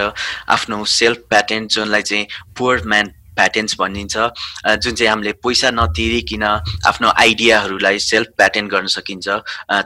[0.55, 6.43] आफ्नो सेल्फ प्याटेन्ट जुनलाई चाहिँ पुवर म्यान प्याटेन्ट्स भनिन्छ जुन चाहिँ हामीले पैसा नतिरिकन
[6.87, 9.27] आफ्नो आइडियाहरूलाई सेल्फ प्याटेन्ट गर्न सकिन्छ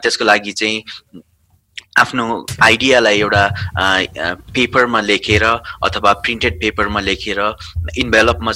[0.06, 0.84] त्यसको लागि चाहिँ
[2.00, 2.26] आफ्नो
[2.64, 3.44] आइडियालाई एउटा
[4.54, 7.40] पेपरमा लेखेर अथवा प्रिन्टेड पेपरमा लेखेर
[7.98, 8.52] इन्भेलपमा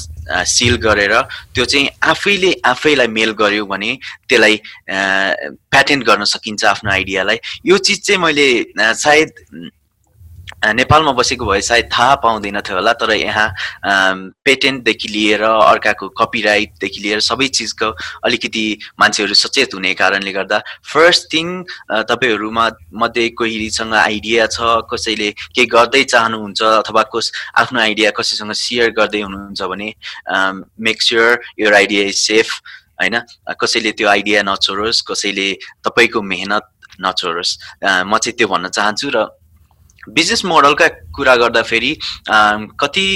[0.53, 1.13] सिल गरेर
[1.55, 3.91] त्यो चाहिँ आफैले आफैलाई मेल गर्यो भने
[4.29, 8.47] त्यसलाई प्याटेन्ट गर्न सकिन्छ आफ्नो आइडियालाई यो चिज चाहिँ मैले
[8.97, 9.71] सायद
[10.75, 13.47] नेपालमा बसेको भए सायद थाहा पाउँदैन थियो होला तर यहाँ
[14.43, 17.89] पेटेन्टदेखि लिएर अर्काको कपिराइटदेखि लिएर सबै चिजको
[18.23, 18.65] अलिकति
[18.99, 21.47] मान्छेहरू सचेत हुने कारणले गर्दा फर्स्ट थिङ
[22.11, 28.91] तपाईँहरूमा मध्ये कोहीसँग आइडिया छ कसैले केही गर्दै चाहनुहुन्छ अथवा कस आफ्नो आइडिया कसैसँग सेयर
[28.99, 29.93] गर्दै हुनुहुन्छ भने
[30.79, 32.49] make sure your idea is safe
[33.01, 33.19] होइन?
[33.59, 35.47] कसैले त्यो आइडिया नचोरोस् कसैले
[35.83, 36.65] तपाईँको मेहनत
[37.01, 37.57] नचोरोस्
[38.05, 39.25] म चाहिँ त्यो भन्न चाहन्छु र
[40.09, 41.91] बिजनेस मोडलका कुरा गर्दाखेरि
[42.81, 43.07] कति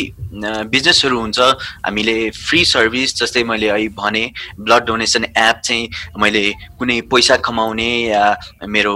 [0.72, 1.40] बिजनेसहरू हुन्छ
[1.86, 4.24] हामीले फ्री सर्भिस जस्तै मैले अहिले भने
[4.60, 8.26] ब्लड डोनेसन एप चाहिँ मैले कुनै पैसा कमाउने या
[8.66, 8.96] मेरो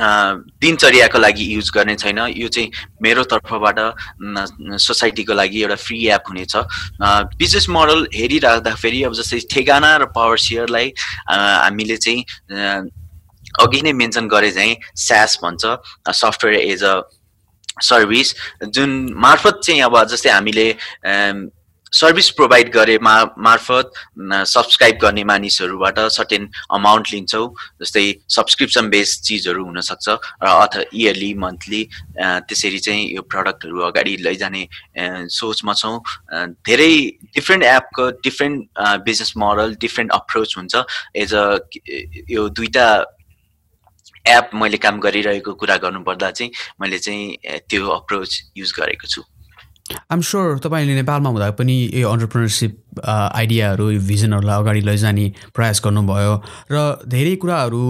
[0.00, 2.70] दिनचर्याको लागि युज गर्ने छैन। यो चाहिँ
[3.02, 3.78] मेरो तर्फबाट
[4.80, 6.56] सोसाइटीको लागि एउटा फ्री एप हुनेछ।
[7.36, 10.92] बिजनेस मोडल हेरिराख्दाखेरि अब जस्तै ठेगाना र पावर सेयरलाई
[11.28, 12.24] हामीले चाहिँ
[13.60, 15.64] अघि नै मेन्सन गरे चाहिँ स्यास भन्छ
[16.16, 17.00] सफ्टवेयर एज अ
[17.82, 18.34] सर्भिस
[18.74, 20.68] जुन मार्फत चाहिँ अब जस्तै हामीले
[21.92, 23.12] सर्भिस प्रोभाइड गरे मा
[23.44, 23.92] मार्फत
[24.46, 27.48] सब्सक्राइब गर्ने मानिसहरूबाट सर्टेन अमाउन्ट लिन्छौँ
[27.82, 31.82] जस्तै सब्सक्रिप्सन बेस्ड चिजहरू हुनसक्छ र अथवा इयरली मन्थली
[32.18, 34.62] त्यसरी चाहिँ यो प्रडक्टहरू अगाडि लैजाने
[35.34, 35.98] सोचमा छौँ।
[36.62, 36.94] धेरै
[37.34, 38.68] डिफ्रेन्ट एपको different
[39.06, 40.84] business model different approach हुन्छ।
[41.16, 41.58] एज अ
[42.30, 42.86] यो दुइटा
[44.30, 47.36] एप मैले काम गरिरहेको कुरा गर्नुपर्दा चाहिँ मैले चाहिँ
[47.68, 49.22] त्यो अप्रोच युज गरेको छु।
[49.90, 56.34] आइम स्योर तपाईँले नेपालमा हुँदा पनि यो अन्टरप्रिनरसिप आइडियाहरू भिजनहरूलाई अगाडि लैजाने प्रयास गर्नुभयो
[56.72, 56.76] र
[57.08, 57.82] धेरै कुराहरू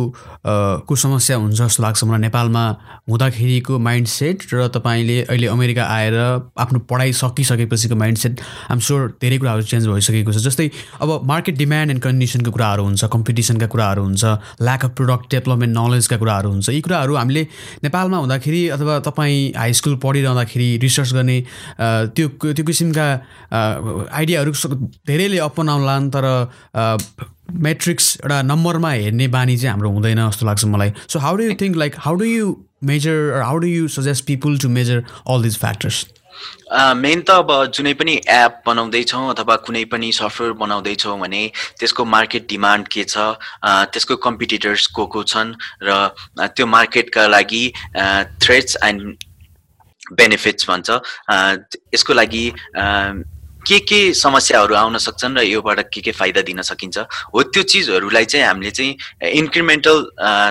[0.88, 2.64] को समस्या हुन्छ जस्तो लाग्छ मलाई नेपालमा
[3.10, 6.16] हुँदाखेरिको माइन्ड सेट र तपाईँले अहिले अमेरिका आएर
[6.64, 11.56] आफ्नो पढाइ सकिसकेपछिको माइन्ड सेट आइम स्योर धेरै कुराहरू चेन्ज भइसकेको छ। जस्तै अब मार्केट
[11.58, 14.24] डिमान्ड एन्ड कन्डिसनको कुराहरू हुन्छ कम्पिटिसनका कुराहरू हुन्छ
[14.62, 17.46] ल्याक अफ प्रोडक्ट डेभलपमेन्ट नलेजका कुराहरू हुन्छ। यी कुराहरू हामीले
[17.84, 21.38] नेपालमा हुँदाखेरि अथवा तपाईँ हाई स्कुल पढिरहँदाखेरि रिसर्च गर्ने
[22.16, 23.06] त्यो त्यो किसिमका
[23.50, 24.52] आइडियाहरू
[25.06, 26.26] धेरैले अपनाउलान् तर
[27.66, 31.54] मेट्रिक्स एउटा नम्बरमा हेर्ने बानी चाहिँ हाम्रो हुँदैन जस्तो लाग्छ मलाई। So how do you
[31.60, 32.54] think like how do you
[32.90, 36.06] measure how do you suggest people to measure all these factors
[36.96, 41.42] main त अब जुनै पनि एप बनाउँदैछौँ अथवा कुनै पनि सफ्टवेयर बनाउँदैछौँ भने
[41.78, 43.26] त्यसको मार्केट डिमान्ड के छ
[43.66, 45.98] त्यसको कम्पिटिटर्स को को छन् र
[46.40, 47.64] त्यो मार्केटका लागि
[47.96, 49.16] थ्रेड्स एन्ड
[50.16, 50.90] बेनिफिट्स भन्छ।
[51.94, 52.44] यसको लागि
[53.70, 56.98] के के समस्याहरू आउन सक्छन् र योबाट के के फाइदा दिन सकिन्छ?
[57.34, 59.98] हो त्यो चिजहरूलाई चाहिँ हामीले चाहिँ इन्क्रिमेन्टल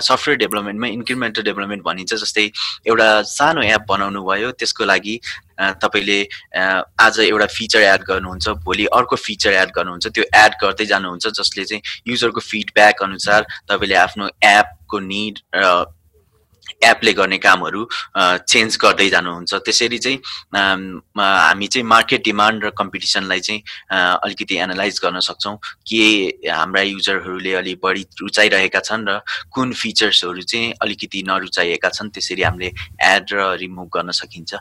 [0.08, 2.46] सफ्टवेयर डेभलपमेन्टमा इन्क्रिमेन्टल डेभलपमेन्ट भनिन्छ जस्तै
[2.88, 5.20] एउटा सानो एप बनाउनु भयो त्यसको लागि
[5.84, 6.20] तपाईँले
[7.04, 11.66] आज एउटा फिचर एड गर्नुहुन्छ भोलि अर्को फिचर एड गर्नुहुन्छ त्यो एड गर्दै जानुहुन्छ जसले
[11.66, 15.86] चाहिँ युजरको फिडब्याक अनुसार तपाईँले आफ्नो एपको निड र
[16.82, 17.82] एपले गर्ने कामहरू
[18.16, 20.18] चेन्ज गर्दै जानुहुन्छ। त्यसरी चाहिँ
[20.56, 23.62] हामी चाहिँ मार्केट डिमान्ड र कम्पिटिसनलाई चाहिँ
[24.24, 25.56] अलिकति एनालाइज गर्न सक्छौँ
[25.88, 26.04] के
[26.50, 29.20] हाम्रा युजरहरूले अलि बढी रुचाइरहेका छन् र
[29.52, 32.74] कुन फिचर्सहरू चाहिँ अलिकति नरुचाइएका छन् त्यसरी हामीले
[33.06, 34.52] एड र रिमुभ गर्न सकिन्छ।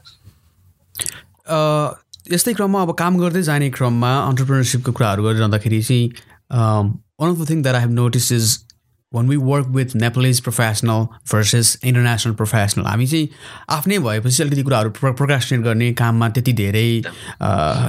[2.33, 6.07] यस्तै क्रममा अब काम गर्दै जाने क्रममा अन्टरप्रिनरसिपको कुराहरू गरिरहँदाखेरि चाहिँ
[7.21, 8.47] one of the thing that I have notice is
[9.15, 13.29] one we work with Nepalese professional versus international professional हामी चाहिँ
[13.71, 16.83] आफ्नै भएपछि अलिकति कुराहरू प्र प्रोकास्टिनेट गर्ने काममा त्यति धेरै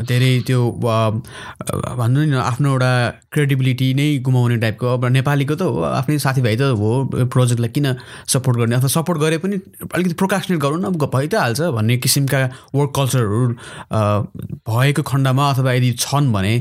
[0.08, 2.92] धेरै त्यो भन्नु नि आफ्नो एउटा
[3.32, 7.96] क्रेडिबिलिटी नै गुमाउने टाइपको अब नेपालीको त हो आफ्नै साथीभाइ त हो प्रोजेक्टलाई किन
[8.36, 8.76] सपोर्ट गर्ने?
[8.76, 9.60] अथवा सपोर्ट गरे पनि
[9.92, 12.40] अलिकति प्रोकास्टिनेट गरौँ न भइ त हाल्छ भन्ने किसिमका
[12.76, 13.44] वर्क कल्चरहरू
[14.72, 16.56] भएको खण्डमा अथवा यदि छन् भने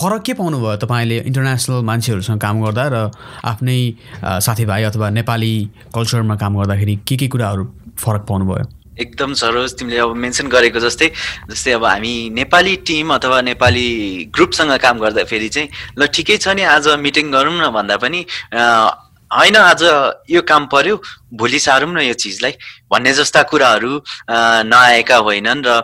[0.00, 3.04] फरक के पाउनुभयो तपाईँले इन्टरनेसनल मान्छेहरूसँग काम गर्दा र
[3.44, 3.78] आफ्नै
[4.24, 5.52] साथीभाइ अथवा नेपाली
[5.94, 7.64] कल्चरमा काम गर्दाखेरि के के कुराहरू
[7.98, 8.64] फरक पाउनुभयो?
[8.98, 11.10] एकदम सरोज तिमीले अब मेन्सन गरेको जस्तै
[11.50, 13.88] जस्तै अब हामी नेपाली टिम अथवा नेपाली
[14.34, 18.26] ग्रुपसँग काम गर्दाखेरि चाहिँ ल ठिकै छ नि आज मिटिङ गरौँ न भन्दा पनि
[19.30, 19.82] होइन आज
[20.30, 20.96] यो काम पर्यो।
[21.36, 22.52] भोलि सारौँ न यो चिजलाई।
[22.88, 24.00] भन्ने जस्ता कुराहरू
[24.64, 25.80] नआएका होइनन् र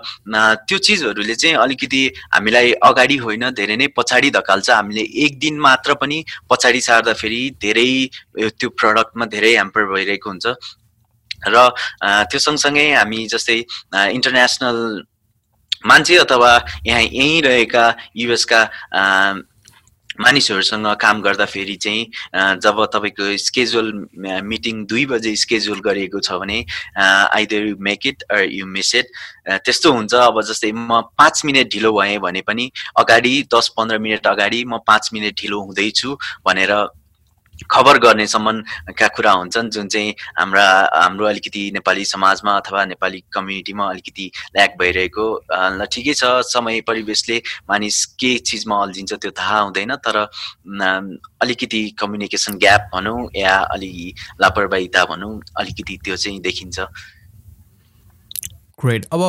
[0.64, 2.00] त्यो चिजहरूले चाहिँ अलिकति
[2.34, 7.90] हामीलाई अगाडि होइन धेरै नै पछाडि धकाल्छ। हामीले एक दिन मात्र पनि पछाडि सार्दाखेरि धेरै
[8.32, 10.46] त्यो प्रडक्टमा धेरै ह्याम्पर भइरहेको हुन्छ।
[11.44, 11.56] र
[12.00, 13.58] त्यो सँगसँगै हामी जस्तै
[13.92, 14.78] इन्टरनेसनल
[15.84, 16.52] मान्छे अथवा
[16.86, 17.84] यहाँ यहीँ रहेका
[18.16, 18.60] युएसका
[20.20, 22.04] मानिसहरूसँग काम गर्दाखेरि चाहिँ
[22.62, 23.92] जब तपाईँको स्केजुल
[24.44, 26.64] मिटिङ दुई बजे स्केजुल गरिएको छ भने
[26.96, 29.06] either you make it or you miss it
[29.64, 34.26] त्यस्तो हुन्छ। अब जस्तै म पाँच मिनट ढिलो भएँ भने पनि अगाडि दस पन्ध्र मिनट
[34.26, 36.72] अगाडि म पाँच मिनट ढिलो हुँदैछु भनेर
[37.70, 44.30] खबर गर्नेसम्मका कुरा हुन्छन् जुन चाहिँ हाम्रा हाम्रो अलिकति नेपाली समाजमा अथवा नेपाली कम्युनिटीमा अलिकति
[44.56, 47.36] ल्याक भइरहेको ल ठिकै छ समय परिवेशले
[47.70, 50.16] मानिस के चिजमा अल्झिन्छ त्यो थाहा हुँदैन तर
[51.42, 56.80] अलिकति कम्युनिकेसन ग्याप भनौँ या अलि लापरवाहिता भनौँ अलिकति त्यो चाहिँ देखिन्छ।
[58.84, 59.22] ग्रेट अब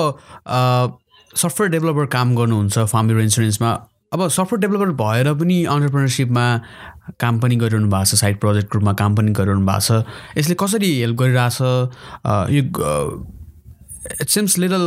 [1.37, 3.71] सफ्टवेयर डेभलपर काम गर्नुहुन्छ फार्म इन्सुरेन्समा
[4.13, 6.45] अब सफ्टवेयर डेभलपर भएर पनि अन्टरप्रिनरसिपमा
[7.19, 10.91] काम पनि गरिरहनु भएको छ साइड प्रोजेक्ट रूपमा काम पनि गरिरहनु भएको छ। यसले कसरी
[10.99, 11.57] हेल्प गरिरहेछ?
[12.53, 12.63] यो
[14.21, 14.85] it seems little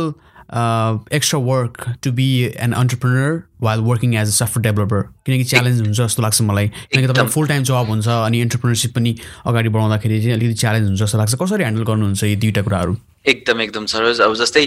[1.13, 2.27] extra work to be
[2.57, 7.07] an entrepreneur while working as a software developer किनकि च्यालेन्ज हुन्छ जस्तो लाग्छ मलाई। किनकि
[7.07, 11.17] तपाईँको फुल टाइम जब हुन्छ अनि इन्टरप्रिनरसिप पनि अगाडि बढाउँदाखेरि चाहिँ अलिकति च्यालेन्ज हुन्छ जस्तो
[11.17, 12.97] लाग्छ। कसरी ह्यान्डल गर्नुहुन्छ यी दुइटा कुराहरू?
[13.27, 14.63] एकदम एकदम सरोज। अब जस्तै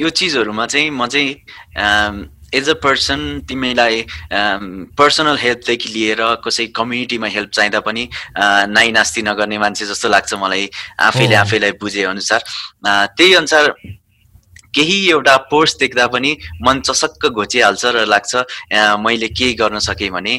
[0.00, 4.04] यो चिजहरूमा चाहिँ म चाहिँ एज अ पर्सन तिमीलाई
[4.98, 8.08] पर्सनल हेल्पदेखि लिएर कसै कम्युनिटीमा हेल्प चाहिँदा पनि
[8.74, 10.68] नाइ नास्ति नगर्ने मान्छे जस्तो लाग्छ मलाई
[11.08, 12.44] आफैले आफैलाई बुझे अनुसार।
[12.84, 13.74] त्यही अनुसार
[14.74, 18.32] केही एउटा पोस्ट देख्दा पनि मन चसक्क घोचिहाल्छ र लाग्छ
[19.02, 20.34] मैले केही गर्न सकेँ भने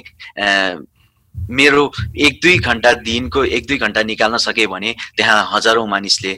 [1.36, 1.84] मेरो
[2.28, 6.34] एक दुई घन्टा दिनको एक दुई घन्टा निकाल्न सकेँ भने त्यहाँ हजारौँ मानिसले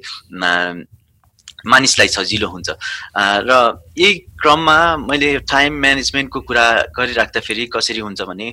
[1.66, 2.70] मानिसलाई सजिलो हुन्छ।
[3.18, 3.52] र
[3.98, 6.66] यही क्रममा मैले टाइम म्यानेजमेन्टको कुरा
[6.98, 8.48] गरिराख्दाखेरि कसरी हुन्छ भने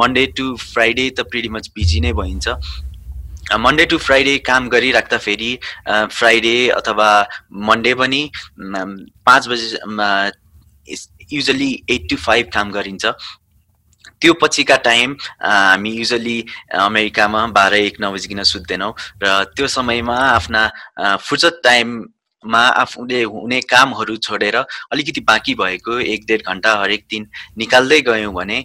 [0.00, 2.48] मन्डे टु फ्राइडे त मच बिजी नै भइन्छ।
[3.58, 5.52] मन्डे टु फ्राइडे काम गरिराख्दाखेरि
[5.88, 7.10] फ्राइडे अथवा
[7.66, 8.22] मन्डे पनि
[9.26, 9.66] पाँच बजे
[11.32, 13.06] युजली एट टु फाइभ काम गरिन्छ।
[14.20, 16.38] त्यो पछिका टाइम हामी युजली
[16.76, 20.62] अमेरिकामा बाह्र एक नबजिकन सुत्दैनौँ र त्यो समयमा आफ्ना
[21.18, 21.86] फुर्सद टाइम
[22.46, 27.26] मा आफूले हुने कामहरू छोडेर अलिकति बाँकी भएको एक डेढ घन्टा हरेक दिन
[27.58, 28.58] निकाल्दै गयौँ भने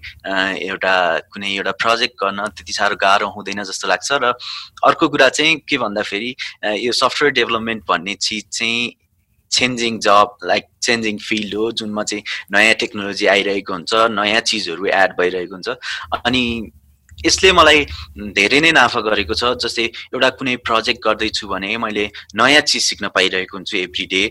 [0.64, 0.96] एउटा
[1.34, 4.34] कुनै एउटा प्रोजेक्ट गर्न त्यति साह्रो गाह्रो हुँदैन जस्तो लाग्छ र
[4.88, 6.36] अर्को कुरा चाहिँ के भन्दाखेरि
[6.86, 8.96] यो सफ्टवेयर डेभलपमेन्ट भन्ने चिज चाहिँ
[9.52, 15.12] चेन्जिङ जब लाइक चेन्जिङ फिल्ड हो जुनमा चाहिँ नयाँ टेक्नोलोजी आइरहेको हुन्छ नयाँ चिजहरू एड
[15.20, 15.70] भइरहेको हुन्छ।
[16.26, 16.72] अनि
[17.26, 17.86] यसले मलाई
[18.38, 23.10] धेरै नै नाफा गरेको छ। जस्तै एउटा कुनै प्रोजेक्ट गर्दैछु भने मैले नयाँ चिज सिक्न
[23.16, 24.24] पाइरहेको हुन्छु एभ्री डे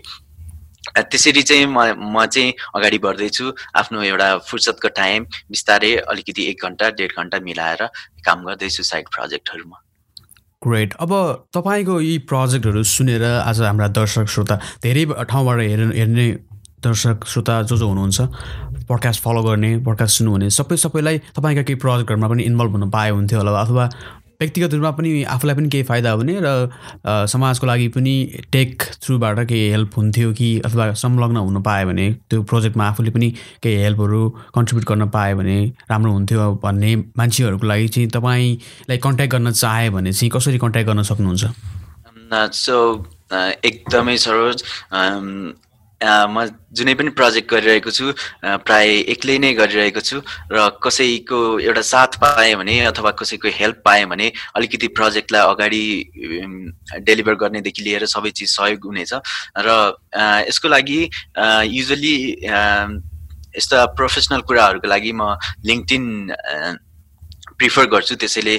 [0.85, 6.89] त्यसरी चाहिँ म म चाहिँ अगाडि बढ्दैछु। आफ्नो एउटा फुर्सदको टाइम बिस्तारै अलिकति एक घन्टा
[6.99, 7.81] डेढ घन्टा मिलाएर
[8.25, 9.77] काम गर्दैछु साइड प्रोजेक्टहरूमा
[10.61, 11.11] ग्रेट अब
[11.53, 16.27] तपाईँको यी प्रोजेक्टहरू सुनेर आज हाम्रा दर्शक श्रोता धेरै ठाउँबाट हेर् हेर्ने
[16.85, 18.21] दर्शक श्रोता जो जो हुनुहुन्छ
[18.89, 23.39] पडकास्ट फलो गर्ने पडकास्ट सुन्नुहुने सबै सबैलाई तपाईँका केही प्रोजेक्टहरूमा पनि इन्भल्भ हुन पाए हुन्थ्यो
[23.39, 23.89] होला अथवा
[24.41, 26.69] व्यक्तिगत रूपमा पनि आफूलाई पनि केही फाइदा हुने र
[27.27, 28.15] समाजको लागि पनि
[28.51, 33.31] टेक थ्रुबाट केही हेल्प हुन्थ्यो कि अथवा संलग्न हुन पायो भने त्यो प्रोजेक्टमा आफूले पनि
[33.63, 35.57] केही हेल्पहरू कन्ट्रिब्युट गर्न पायो भने
[35.89, 41.03] राम्रो हुन्थ्यो भन्ने मान्छेहरूको लागि चाहिँ तपाईँलाई कन्ट्याक्ट गर्न चाह्यो भने चाहिँ कसरी कन्ट्याक्ट गर्न
[41.03, 41.43] सक्नुहुन्छ?
[42.53, 42.77] सो
[43.65, 44.63] एकदमै सरोज
[46.05, 48.13] म जुनै पनि प्रोजेक्ट गरिरहेको छु
[48.63, 54.05] प्राय एक्लै नै गरिरहेको छु र कसैको एउटा साथ पाएँ भने अथवा कसैको हेल्प पाएँ
[54.05, 55.83] भने अलिकति प्रोजेक्टलाई अगाडि
[57.01, 59.13] डेलिभर गर्नेदेखि लिएर सबै चिज सहयोग हुनेछ
[59.59, 59.77] र
[60.47, 60.99] यसको लागि
[61.71, 62.15] युजली
[63.55, 66.03] यस्ता प्रोफेसनल कुराहरूको लागि म लिङ्कटिन
[67.57, 68.55] प्रिफर गर्छु त्यसैले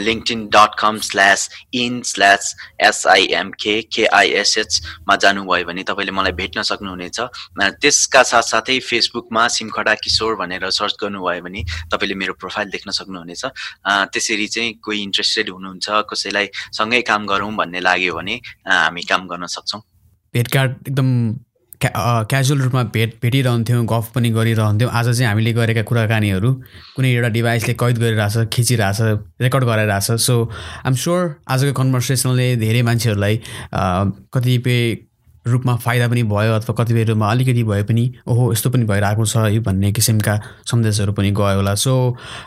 [0.00, 2.54] LinkedIn dot com slash in slash
[2.88, 7.20] SIMK केआइएसएचमा जानुभयो भने तपाईँले मलाई भेट्न सक्नुहुनेछ।
[7.82, 13.44] त्यसका साथसाथै फेसबुकमा सिमखडा किशोर भनेर सर्च गर्नुभयो भने तपाईँले मेरो प्रोफाइल देख्न सक्नुहुनेछ।
[14.12, 16.46] त्यसरी चाहिँ कोही इन्ट्रेस्टेड हुनुहुन्छ कसैलाई
[16.78, 19.80] सँगै काम गरौँ भन्ने लाग्यो भने हामी काम गर्न सक्छौँ।
[20.34, 21.10] भेटघाट एकदम
[21.82, 26.52] क्याजुअल रूपमा भेट भेटिरहन्थ्यौँ गफ पनि गरिरहन्थ्यौँ। आज चाहिँ हामीले गरेका कुराकानीहरू
[26.96, 29.00] कुनै एउटा डिभाइसले कैद गरिरहेछ खिचिरहेछ
[29.40, 30.34] रेकर्ड गराइरहेछ। सो
[30.84, 33.40] आइम स्योर आजको कन्भर्सेसनले धेरै मान्छेहरूलाई
[34.32, 34.96] कतिपय
[35.46, 39.36] रूपमा फाइदा पनि भयो अथवा कतिपय रूपमा अलिकति भए पनि ओहो यस्तो पनि भइरहेको छ
[39.36, 40.34] है भन्ने किसिमका
[40.66, 41.92] सन्देशहरू पनि गयो होला। So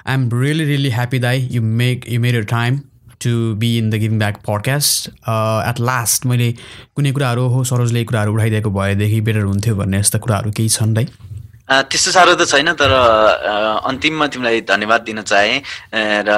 [0.08, 2.80] I am really really happy दाई you make you made your time
[3.22, 5.10] to be in the giving back podcast
[5.70, 6.52] at last मैले
[6.96, 11.06] कुनै कुराहरू हो सरोजले कुराहरू उठाइदिएको भएदेखि बेटर हुन्थ्यो भन्ने यस्ता कुराहरू केही छन् है?
[11.70, 12.92] त्यस्तो साह्रो त छैन तर
[13.86, 15.62] अन्तिममा तिमीलाई धन्यवाद दिन चाहेँ।
[15.94, 16.30] र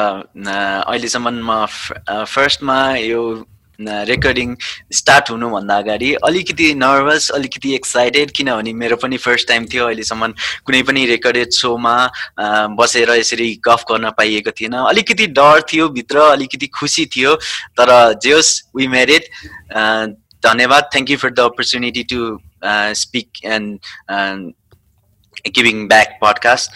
[0.92, 1.66] अहिलेसम्म म
[2.28, 3.22] फर्स्टमा यो
[4.10, 4.56] रेकर्डिङ
[4.94, 10.32] स्टार्ट हुनुभन्दा अगाडि अलिकति नर्भस अलिकति एक्साइटेड किनभने मेरो पनि फर्स्ट टाइम थियो अहिलेसम्म
[10.66, 11.96] कुनै पनि रेकर्डेड सोमा
[12.80, 17.36] बसेर यसरी गफ गर्न पाइएको थिएन। अलिकति डर थियो भित्र अलिकति खुसी थियो
[17.80, 17.92] तर
[18.24, 19.24] जेस वी मेरिड
[20.44, 22.38] धन्यवाद। Thank you for the opportunity to
[22.98, 24.54] speak and
[25.48, 26.72] giving back podcast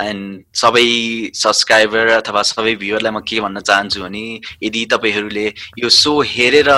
[0.00, 0.86] and सबै
[1.34, 4.24] सब्सक्राइबर अथवा सबै भ्युअरलाई म के भन्न चाहन्छु भने
[4.62, 5.46] यदि तपाईँहरूले
[5.78, 6.70] यो सो हेरेर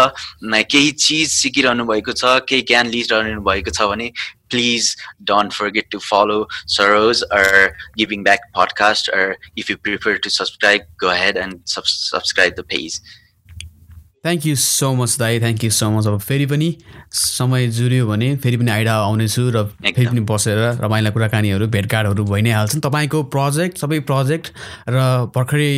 [0.66, 4.10] केही चिज सिकिरहनु भएको छ केही ज्ञान लिइरहनु भएको छ भने
[4.50, 4.90] please
[5.30, 6.38] don't forget to follow
[6.76, 7.48] Saroj or
[7.98, 13.00] giving back podcast or if you prefer to subscribe gate and subs subscribe the page
[14.24, 15.38] thank you so much दाई.
[15.40, 16.68] थ्याङ्क यू सो मच अब फेरि पनि
[17.10, 22.42] समय जुर्यो भने फेरि पनि आइडा आउनेछु र फेरि पनि बसेर रमाइला कुराकानीहरू भेटघाटहरू भइ
[22.44, 24.52] नै हाल्छन् तपाईँको प्रोजेक्ट सबै प्रोजेक्ट
[24.92, 24.96] र
[25.36, 25.72] भर्खरै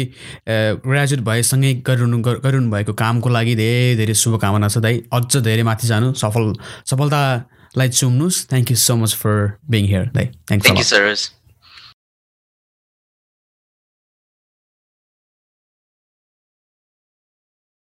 [0.82, 5.86] ग्रेजुएट भएसँगै गरिरहनु गरिरहनु भएको कामको लागि धेरै धेरै शुभकामना छ दाई। अझ धेरै माथि
[5.86, 6.44] जानु। सफल
[6.90, 9.38] सफलतालाई चुम्नुहोस् thank you so much for
[9.70, 11.41] being here दाई। Thank you sir